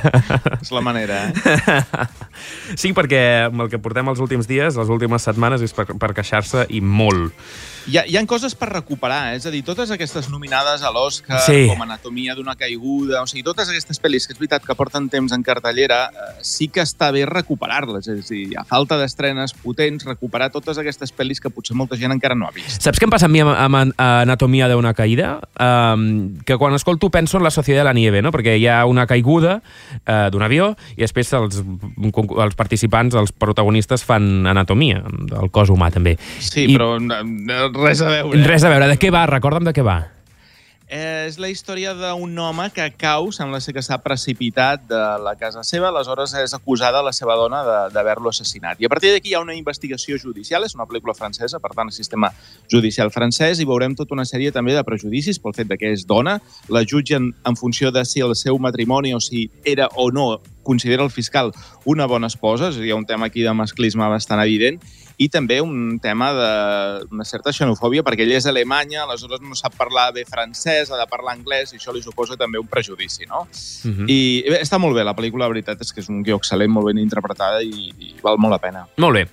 [0.60, 2.06] és la manera, eh?
[2.78, 6.14] Sí, perquè amb el que portem els últims dies, les últimes setmanes, és per, per
[6.14, 7.34] queixar-se i molt.
[7.90, 9.38] Hi ha, hi ha coses per recuperar, eh?
[9.40, 11.66] és a dir, totes aquestes nominades a l'Oscar, Sí.
[11.66, 15.32] com Anatomia d'una caiguda, o sigui, totes aquestes pel·lis que és veritat que porten temps
[15.34, 20.06] en cartellera, eh, sí que està bé recuperar-les, és a dir, a falta d'estrenes potents,
[20.06, 22.80] recuperar totes aquestes pel·lis que potser molta gent encara no ha vist.
[22.82, 25.40] Saps què em passa amb mi amb, amb Anatomia d'una caïda?
[25.58, 28.30] Um, que quan escolto penso en la Societat de la Nieve, no?
[28.30, 34.04] perquè hi ha una caiguda uh, d'un avió i després els, els participants, els protagonistes
[34.06, 36.16] fan anatomia del cos humà també.
[36.38, 38.42] Sí, I però eh, res a veure.
[38.46, 39.26] Res a veure, de què va?
[39.26, 40.00] Recorda'm de què va.
[40.94, 45.32] Eh, és la història d'un home que cau, sembla ser que s'ha precipitat de la
[45.40, 48.76] casa seva, aleshores és acusada la seva dona de- d'haver-lo assassinat.
[48.78, 51.88] I a partir d'aquí hi ha una investigació judicial, és una pel·lícula francesa, per tant,
[51.88, 52.28] el sistema
[52.68, 56.04] judicial francès, i veurem tota una sèrie també de prejudicis pel fet de que és
[56.06, 60.42] dona, la jutgen en funció de si el seu matrimoni o si era o no
[60.62, 61.52] considera el fiscal
[61.84, 64.80] una bona esposa, és a dir, hi ha un tema aquí de masclisme bastant evident,
[65.22, 70.10] i també un tema d'una certa xenofòbia, perquè ella és alemanya, aleshores no sap parlar
[70.16, 73.46] bé francès, ha de parlar anglès, i això li suposa també un prejudici, no?
[73.84, 74.08] Mhm.
[74.08, 76.72] I bé, està molt bé, la pel·lícula, la veritat és que és un guió excel·lent,
[76.72, 78.86] molt ben interpretada i, i val molt la pena.
[78.96, 79.26] Molt bé.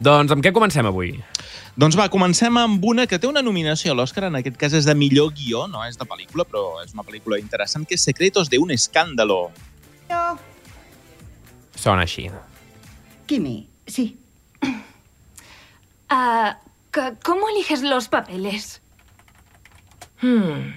[0.00, 1.16] Doncs amb què comencem avui?
[1.74, 4.84] Doncs va, comencem amb una que té una nominació a l'Oscar, en aquest cas és
[4.84, 8.50] de millor guió, no és de pel·lícula, però és una pel·lícula interessant, que és Secretos
[8.50, 9.50] de un escándalo.
[11.82, 12.28] Sona així.
[13.26, 13.56] Kimi,
[13.86, 14.12] sí.
[16.08, 16.58] Ah,
[16.94, 18.80] c- ¿Cómo eliges los papeles?
[20.20, 20.74] Hmm.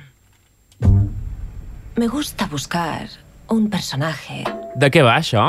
[1.95, 3.07] Me gusta buscar
[3.49, 4.43] un personaje.
[4.75, 5.43] De què va, això?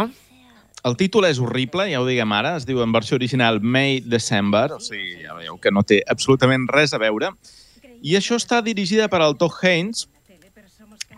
[0.86, 4.68] El títol és horrible, ja ho diguem ara, es diu en versió original May December,
[4.76, 7.32] o sigui, ja veieu que no té absolutament res a veure.
[8.06, 10.04] I això està dirigida per al Todd Haynes,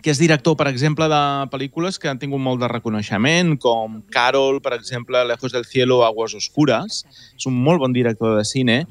[0.01, 1.21] que és director, per exemple, de
[1.51, 6.35] pel·lícules que han tingut molt de reconeixement, com Carol, per exemple, Lejos del cielo, Aguas
[6.37, 7.03] oscuras.
[7.35, 8.85] És un molt bon director de cine.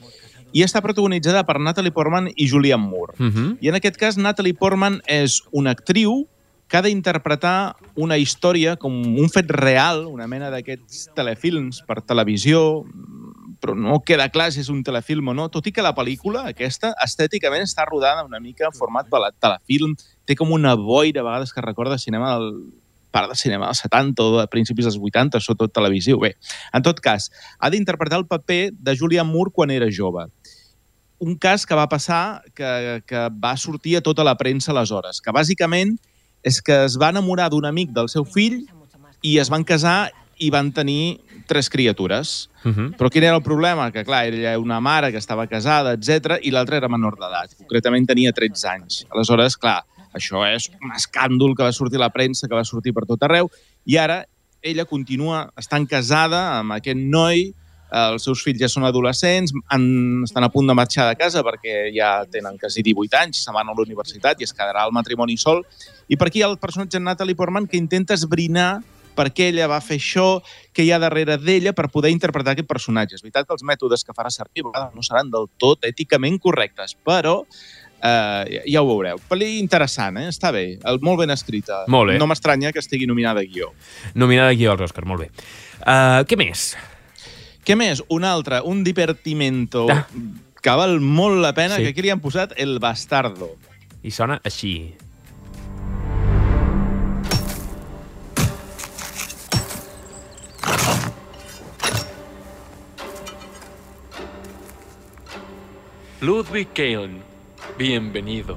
[0.56, 3.14] I està protagonitzada per Natalie Portman i Julianne Moore.
[3.18, 3.56] Uh -huh.
[3.60, 6.26] I en aquest cas, Natalie Portman és una actriu
[6.68, 12.84] que ha d'interpretar una història com un fet real, una mena d'aquests telefilms per televisió,
[13.60, 16.46] però no queda clar si és un telefilm o no, tot i que la pel·lícula,
[16.52, 19.96] aquesta, estèticament està rodada una mica en format de telefilm,
[20.26, 22.52] té com una boira, a vegades que recorda cinema del
[23.10, 26.20] part de cinema dels 70 o de principis dels 80, sobretot televisiu.
[26.20, 26.34] Bé,
[26.74, 30.28] en tot cas, ha d'interpretar el paper de Julianne Moore quan era jove.
[31.18, 35.34] Un cas que va passar que, que va sortir a tota la premsa aleshores, que
[35.34, 35.96] bàsicament
[36.46, 38.60] és que es va enamorar d'un amic del seu fill
[39.26, 41.18] i es van casar i van tenir
[41.48, 42.50] tres criatures.
[42.62, 42.88] Uh -huh.
[42.96, 43.90] Però quin era el problema?
[43.90, 47.56] Que, clar, ella era una mare que estava casada, etc i l'altra era menor d'edat.
[47.58, 49.06] Concretament tenia 13 anys.
[49.10, 52.92] Aleshores, clar, això és un escàndol que va sortir a la premsa, que va sortir
[52.94, 53.50] per tot arreu,
[53.84, 54.24] i ara
[54.62, 57.54] ella continua estant casada amb aquest noi,
[57.88, 59.84] els seus fills ja són adolescents, han,
[60.26, 63.68] estan a punt de marxar de casa perquè ja tenen quasi 18 anys, se van
[63.68, 65.62] a la universitat i es quedarà el matrimoni sol.
[66.08, 68.82] I per aquí hi ha el personatge Natalie Portman que intenta esbrinar
[69.18, 70.28] per què ella va fer això,
[70.72, 73.18] què hi ha darrere d'ella per poder interpretar aquest personatge.
[73.18, 76.94] És veritat que els mètodes que farà servir a no seran del tot èticament correctes,
[77.04, 77.40] però
[77.98, 79.18] eh, ja ho veureu.
[79.30, 80.28] Pel·li interessant, eh?
[80.30, 81.82] està bé, el, molt ben escrita.
[81.90, 82.18] Molt bé.
[82.22, 83.72] No m'estranya que estigui nominada a guió.
[84.14, 85.30] Nominada aquí als Òscars, molt bé.
[85.82, 86.70] Uh, què més?
[87.66, 88.00] Què més?
[88.14, 90.06] Un altre, un divertimento Ah.
[90.62, 91.82] que val molt la pena, Sí.
[91.82, 93.56] que aquí li han posat El Bastardo.
[94.02, 94.94] I sona així.
[106.20, 107.22] Ludwig Kalen,
[107.78, 108.56] bienvenido.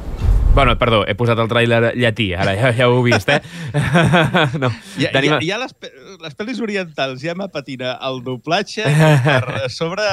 [0.53, 3.37] Bueno, perdó, he posat el tràiler llatí, ara ja, ja ho heu vist, eh?
[4.59, 4.67] no,
[4.99, 5.71] Ja, ja, ja les,
[6.19, 8.83] les pel·lis orientals ja me patina el doblatge
[9.23, 10.03] per sobre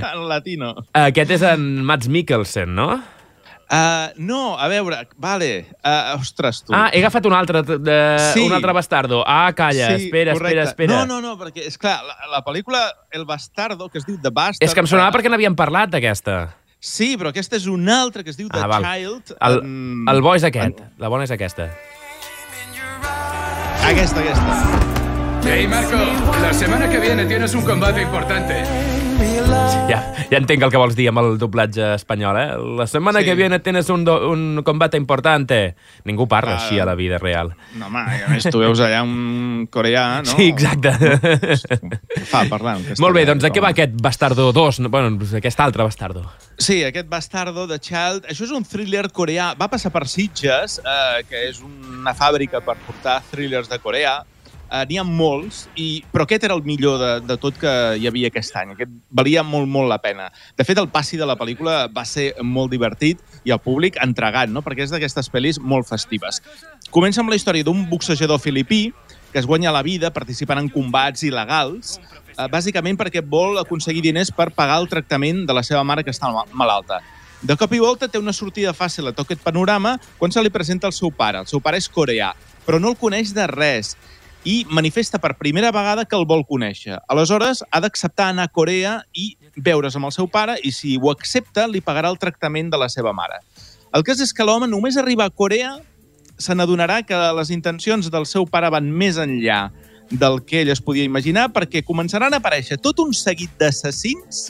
[0.00, 0.72] en latino.
[0.98, 2.96] Aquest és en Mats Mikkelsen, no?
[3.72, 5.46] Uh, no, a veure, vale.
[5.80, 6.74] Uh, ostres, tu.
[6.76, 7.94] Ah, he agafat un altre, de,
[8.34, 8.42] Sí.
[8.44, 9.22] un altre bastardo.
[9.24, 10.58] Ah, calla, Sí, espera, correcte.
[10.66, 11.06] espera, espera.
[11.06, 12.82] No, no, no, perquè, és clar, la, la pel·lícula
[13.14, 14.66] El Bastardo, que es diu The Bastard...
[14.66, 16.50] És que em sonava perquè n'havíem parlat, d'aquesta.
[16.82, 18.82] Sí, però aquesta és una altra que es diu The Ah, val.
[18.82, 19.36] Child.
[19.38, 21.68] El, en- el bo és aquest, la bona és aquesta.
[23.86, 24.80] Aquesta, aquesta.
[25.44, 25.98] Hey Marco,
[26.40, 28.62] la semana que viene tienes un combate importante.
[29.90, 29.98] Ja,
[30.30, 32.46] ja entenc el que vols dir amb el doblatge espanyol, eh?
[32.78, 33.26] La setmana Sí.
[33.26, 35.74] que viene tienes un, do, un combate importante.
[36.04, 36.62] Ningú parla Clar.
[36.62, 37.52] així a la vida real.
[37.74, 40.36] No, home, a més tu veus allà un coreà, no?
[40.36, 40.92] Sí, exacte.
[42.30, 43.00] Fa parlar en castellà.
[43.04, 44.80] Molt bé, doncs de què va aquest Bastardo 2?
[44.88, 46.24] Bueno, aquest altre Bastardo.
[46.56, 49.52] Sí, aquest Bastardo de Child, això és un thriller coreà.
[49.58, 54.22] Va passar per Sitges, eh, que és una fàbrica per portar thrillers de Corea.
[54.72, 57.70] Uh, N'hi ha molts, i, però aquest era el millor de, de tot que
[58.00, 58.70] hi havia aquest any.
[58.72, 60.30] Aquest valia molt, molt la pena.
[60.56, 64.48] De fet, el passi de la pel·lícula va ser molt divertit i el públic entregat,
[64.48, 64.62] no?
[64.64, 66.40] perquè és d'aquestes pel·lis molt festives.
[66.88, 68.86] Comença amb la història d'un boxejador filipí
[69.32, 71.98] que es guanya la vida participant en combats il·legals,
[72.36, 76.12] eh, bàsicament perquè vol aconseguir diners per pagar el tractament de la seva mare que
[76.12, 77.00] està ma- malalta.
[77.42, 80.48] De cop i volta té una sortida fàcil a tot aquest panorama quan se li
[80.52, 81.40] presenta el seu pare.
[81.42, 82.32] El seu pare és coreà,
[82.64, 83.96] però no el coneix de res
[84.44, 86.98] i manifesta per primera vegada que el vol conèixer.
[87.08, 91.12] Aleshores, ha d'acceptar anar a Corea i veure's amb el seu pare i si ho
[91.12, 93.38] accepta, li pagarà el tractament de la seva mare.
[93.94, 95.76] El cas és que l'home només arriba a Corea
[96.38, 99.68] se n'adonarà que les intencions del seu pare van més enllà
[100.10, 104.48] del que ell es podia imaginar perquè començaran a aparèixer tot un seguit d'assassins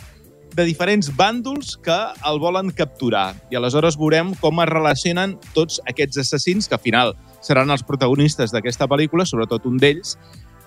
[0.57, 1.97] de diferents bàndols que
[2.29, 3.33] el volen capturar.
[3.51, 8.53] I aleshores veurem com es relacionen tots aquests assassins, que al final seran els protagonistes
[8.55, 10.17] d'aquesta pel·lícula, sobretot un d'ells,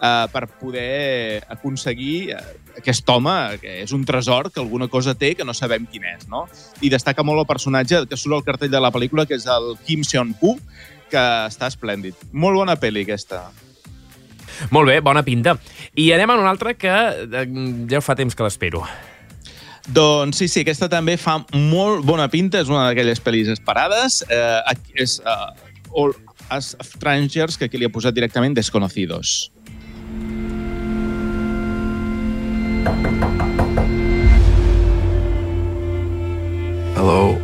[0.01, 2.41] eh, per poder aconseguir eh,
[2.79, 6.27] aquest home, que és un tresor, que alguna cosa té que no sabem quin és,
[6.31, 6.45] no?
[6.81, 9.75] I destaca molt el personatge que surt al cartell de la pel·lícula, que és el
[9.85, 10.57] Kim Seon-hu,
[11.11, 12.17] que està esplèndid.
[12.33, 13.45] Molt bona pel·li, aquesta.
[14.71, 15.57] Molt bé, bona pinta.
[15.99, 17.45] I anem a una altra que eh,
[17.91, 18.85] ja fa temps que l'espero.
[19.93, 24.23] Doncs sí, sí, aquesta també fa molt bona pinta, és una d'aquelles pel·lis esperades.
[24.33, 25.51] Eh, aquí és uh,
[25.93, 26.15] All
[26.49, 29.51] as Strangers, que aquí li ha posat directament Desconocidos.
[36.95, 37.35] Hello.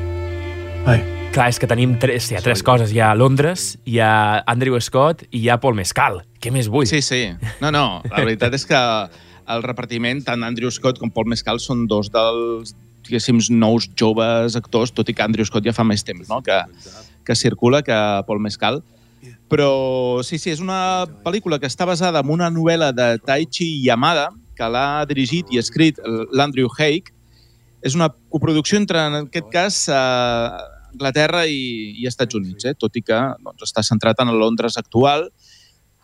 [0.89, 1.01] Hi.
[1.31, 2.89] Clar, és que tenim tres, hi ha tres coses.
[2.91, 6.23] Hi ha Londres, hi ha Andrew Scott i hi ha Paul Mescal.
[6.41, 6.89] Què més vull?
[6.89, 7.27] Sí, sí.
[7.61, 8.81] No, no, la veritat és que
[9.49, 12.75] el repartiment, tant Andrew Scott com Paul Mescal, són dos dels
[13.05, 16.41] diguéssim, nous joves actors, tot i que Andrew Scott ja fa més temps no?
[16.45, 16.57] que,
[17.25, 18.81] que circula que Paul Mescal.
[19.51, 24.29] Però sí, sí, és una pel·lícula que està basada en una novel·la de Taichi Yamada,
[24.57, 25.99] que l'ha dirigit i escrit
[26.31, 27.11] l'Andrew Haig.
[27.81, 32.75] És una coproducció entre, en aquest cas, eh, Anglaterra i, i Estats Units, eh?
[32.77, 35.29] tot i que doncs, està centrat en el Londres actual.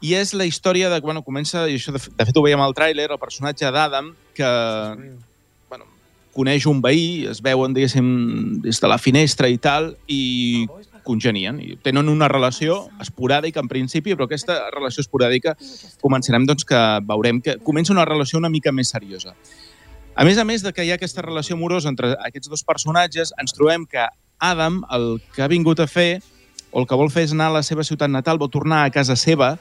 [0.02, 1.00] I és la història de...
[1.02, 4.50] Bueno, comença, i això de, de fet ho veiem al tràiler, el personatge d'Adam, que
[5.70, 5.88] bueno,
[6.38, 8.12] coneix un veí, es veuen, diguéssim,
[8.66, 10.68] des de la finestra i tal, i
[11.08, 11.58] congenien.
[11.64, 15.56] I tenen una relació esporàdica en principi, però aquesta relació esporàdica
[16.04, 19.34] començarem doncs, que veurem que comença una relació una mica més seriosa.
[20.18, 23.34] A més a més de que hi ha aquesta relació amorosa entre aquests dos personatges,
[23.42, 24.06] ens trobem que
[24.38, 26.22] Adam, el que ha vingut a fer,
[26.78, 28.92] o el que vol fer és anar a la seva ciutat natal, vol tornar a
[28.94, 29.56] casa seva,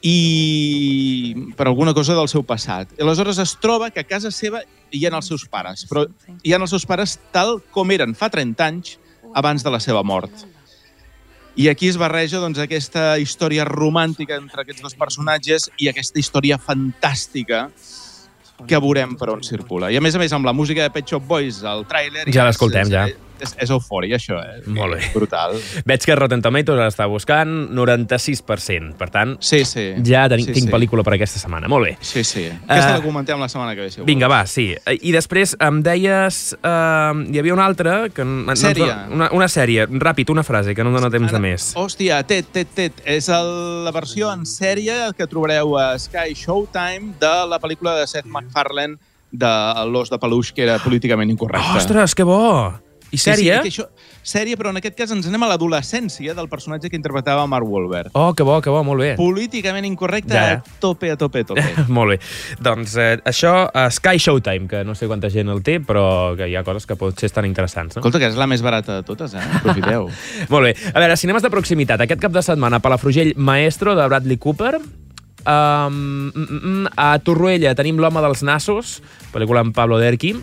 [0.00, 2.92] i per alguna cosa del seu passat.
[2.94, 4.62] I aleshores es troba que a casa seva
[4.94, 6.06] hi ha els seus pares, però
[6.46, 8.94] hi ha els seus pares tal com eren fa 30 anys
[9.34, 10.30] abans de la seva mort.
[11.58, 16.60] I aquí es barreja doncs, aquesta història romàntica entre aquests dos personatges i aquesta història
[16.62, 17.66] fantàstica
[18.70, 19.90] que veurem per on circula.
[19.90, 22.28] I a més a més, amb la música de Pet Shop Boys, el tràiler...
[22.30, 23.08] Ja l'escoltem, ja.
[23.10, 24.60] És, és eufòria, això, eh?
[24.66, 25.10] Molt bé.
[25.14, 25.56] Brutal.
[25.88, 28.94] Veig que Rotten Tomatoes està buscant 96%.
[29.00, 29.86] Per tant, sí, sí.
[30.06, 30.72] ja tenim, Sí, tinc sí.
[30.72, 31.68] pel·lícula per aquesta setmana.
[31.70, 31.92] Molt bé.
[32.00, 32.46] Sí, sí.
[32.66, 34.74] Aquesta Eh, la comentem la setmana que ve, si Vinga, va, sí.
[35.00, 36.40] I després em deies...
[36.62, 38.08] Uh, hi havia una altra...
[38.14, 38.90] Que no Sèrie.
[39.14, 39.86] Una, una sèrie.
[39.86, 41.70] Ràpid, una frase, que no em dona temps de més.
[41.78, 43.02] Hòstia, Tet, Tet, Tet.
[43.08, 43.50] És el,
[43.86, 48.98] la versió en sèrie que trobareu a Sky Showtime de la pel·lícula de Seth MacFarlane
[49.30, 49.50] de
[49.86, 51.78] l'os de peluix, que era políticament incorrecte.
[51.78, 52.40] Ostres, que bo!
[53.10, 53.56] I sèrie?
[53.62, 53.86] Sí, sí, que això,
[54.22, 58.12] sèrie, però en aquest cas ens anem a l'adolescència del personatge que interpretava Mark Wahlberg.
[58.14, 59.08] Oh, que bo, que bo, molt bé.
[59.18, 60.44] Políticament incorrecte Ja.
[60.60, 61.64] a tope, a tope, a tope.
[61.88, 62.18] molt bé.
[62.62, 66.46] Doncs eh, això, a Sky Showtime, que no sé quanta gent el té, però que
[66.46, 67.96] hi ha coses que potser estan interessants.
[67.96, 68.00] No?
[68.00, 69.42] Escolta, que és la més barata de totes, eh?
[69.58, 70.06] Aprofiteu.
[70.54, 70.76] Molt bé.
[70.94, 72.00] A veure, cinemes de proximitat.
[72.06, 74.78] Aquest cap de setmana, Palafrugell Maestro, de Bradley Cooper.
[75.40, 78.98] Um, a Torroella tenim L'home dels nassos,
[79.32, 80.34] pel·lícula amb Pablo Derqui.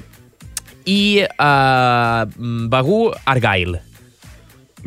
[0.88, 2.25] I uh,
[2.71, 3.81] Begú, Argyle.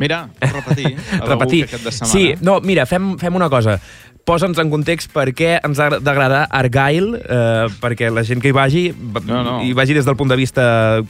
[0.01, 0.95] Mira, repetir.
[1.21, 1.67] Repetir.
[2.09, 3.77] Sí, no, mira, fem, fem una cosa.
[4.25, 8.55] Posa'ns en context per què ens ha d'agradar Argyle, eh, perquè la gent que hi
[8.55, 8.83] vagi,
[9.25, 9.55] No, no.
[9.65, 10.63] hi vagi des del punt de vista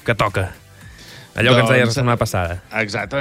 [0.06, 0.50] que toca.
[1.36, 2.58] Allò que ens deies la Doncs, setmana passada.
[2.82, 3.20] Exacte.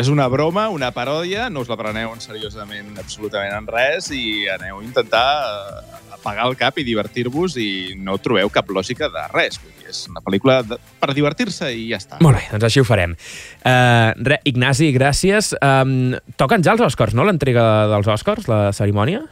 [0.00, 4.48] És una broma, una paròdia, no us la preneu en seriosament absolutament en res i
[4.50, 9.26] aneu a intentar eh, apagar el cap i divertir-vos i no trobeu cap lògica de
[9.34, 9.60] res.
[9.88, 12.18] És una pel·lícula de, per divertir-se i ja està.
[12.24, 13.16] Molt bé, doncs així ho farem.
[13.62, 15.52] Uh, re, Ignasi, gràcies.
[15.62, 19.24] Um, toquen ja els Oscars, no?, l'entrega dels Oscars, la cerimònia?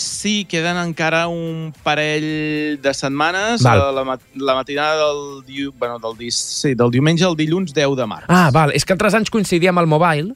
[0.00, 3.60] Sí, queden encara un parell de setmanes.
[3.66, 3.82] Val.
[3.82, 7.74] eh, La, mat la matinada del, diu bueno, del, dis sí, del diumenge al dilluns
[7.76, 8.24] 10 de març.
[8.32, 8.72] Ah, val.
[8.72, 10.32] És que altres anys coincidia amb el mobile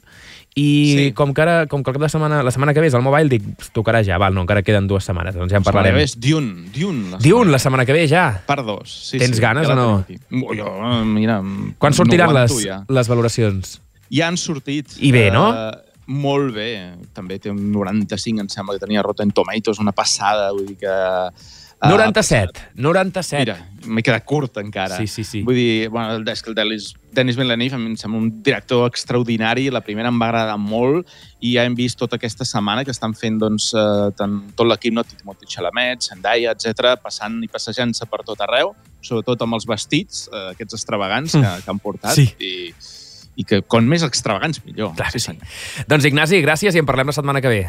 [0.55, 1.05] i sí.
[1.11, 3.43] com que ara, com que la setmana, la setmana que ve és el mobile, dic,
[3.43, 5.97] "Pf, tocarà ja, val, no, encara queden dues setmanes, doncs ja en parlarem.
[5.97, 7.11] És Dune, Dune.
[7.11, 8.41] la Dune, la setmana que ve ja.
[8.47, 8.89] Per dos.
[9.11, 10.05] Sí, Tens sí, ganes o la no?
[10.31, 11.41] Jo, mira...
[11.77, 12.85] Quan sortiran no les, Ja.
[12.87, 13.81] les valoracions?
[14.09, 14.87] ja han sortit.
[14.99, 15.51] I bé, no?
[15.51, 15.71] Eh,
[16.07, 16.93] molt bé.
[17.11, 20.95] També té un 95, em sembla, que tenia Rotten Tomatoes, una passada, vull dir que...
[21.85, 23.39] eh, 97, 97.
[23.41, 23.55] Mira,
[23.85, 24.97] m'he quedat curt encara.
[24.97, 25.41] Sí, sí, sí.
[25.45, 28.87] Vull dir, bueno, és que el Denis, Denis Villeneuve a mi em sembla un director
[28.89, 31.07] extraordinari, la primera em va agradar molt
[31.39, 34.93] i ja hem vist tota aquesta setmana que estan fent doncs, eh, tant, tot l'equip,
[34.97, 35.05] no?
[35.05, 38.73] Timothy Chalamet, Zendaya, etc passant i passejant-se per tot arreu,
[39.05, 42.17] sobretot amb els vestits, eh, aquests extravagants que, que han portat.
[42.17, 42.29] Sí.
[42.39, 42.73] I,
[43.35, 44.93] i que com més extravagants millor.
[44.95, 45.35] Clar que sí.
[45.91, 47.65] Doncs Ignasi, gràcies i en parlem la setmana que ve.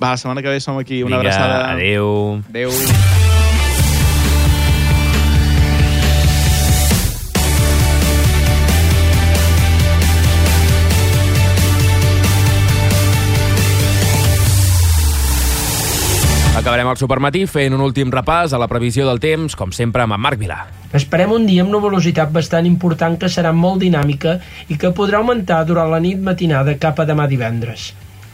[0.00, 1.02] Va, la setmana que ve som aquí.
[1.02, 1.72] Una Vinga, abraçada.
[1.74, 2.40] adéu.
[2.48, 3.29] Adéu.
[16.70, 20.14] Acabarem el supermatí fent un últim repàs a la previsió del temps, com sempre, amb
[20.14, 20.58] en Marc Vilà.
[20.94, 24.36] Esperem un dia amb nuvolositat bastant important que serà molt dinàmica
[24.70, 27.88] i que podrà augmentar durant la nit matinada cap a demà divendres.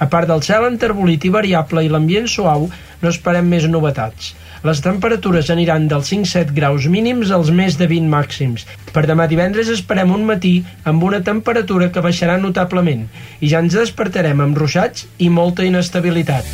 [0.04, 2.68] A part del cel enterbolit i variable i l'ambient suau,
[3.00, 4.34] no esperem més novetats.
[4.68, 8.68] Les temperatures aniran dels 5-7 graus mínims als més de 20 màxims.
[8.92, 13.08] Per demà divendres esperem un matí amb una temperatura que baixarà notablement
[13.40, 16.44] i ja ens despertarem amb ruixats i molta inestabilitat.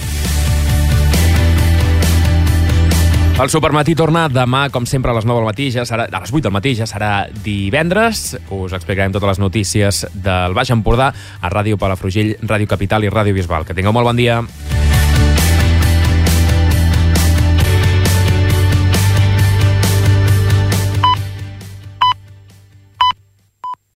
[3.40, 6.30] El supermatí torna demà, com sempre, a les 9 del matí, ja serà, a les
[6.30, 7.12] 8 del matí, ja serà
[7.42, 8.36] divendres.
[8.52, 11.10] Us explicarem totes les notícies del Baix Empordà
[11.40, 13.66] a Ràdio Palafrugell, Ràdio Capital i Ràdio Bisbal.
[13.66, 14.42] Que tingueu molt bon dia.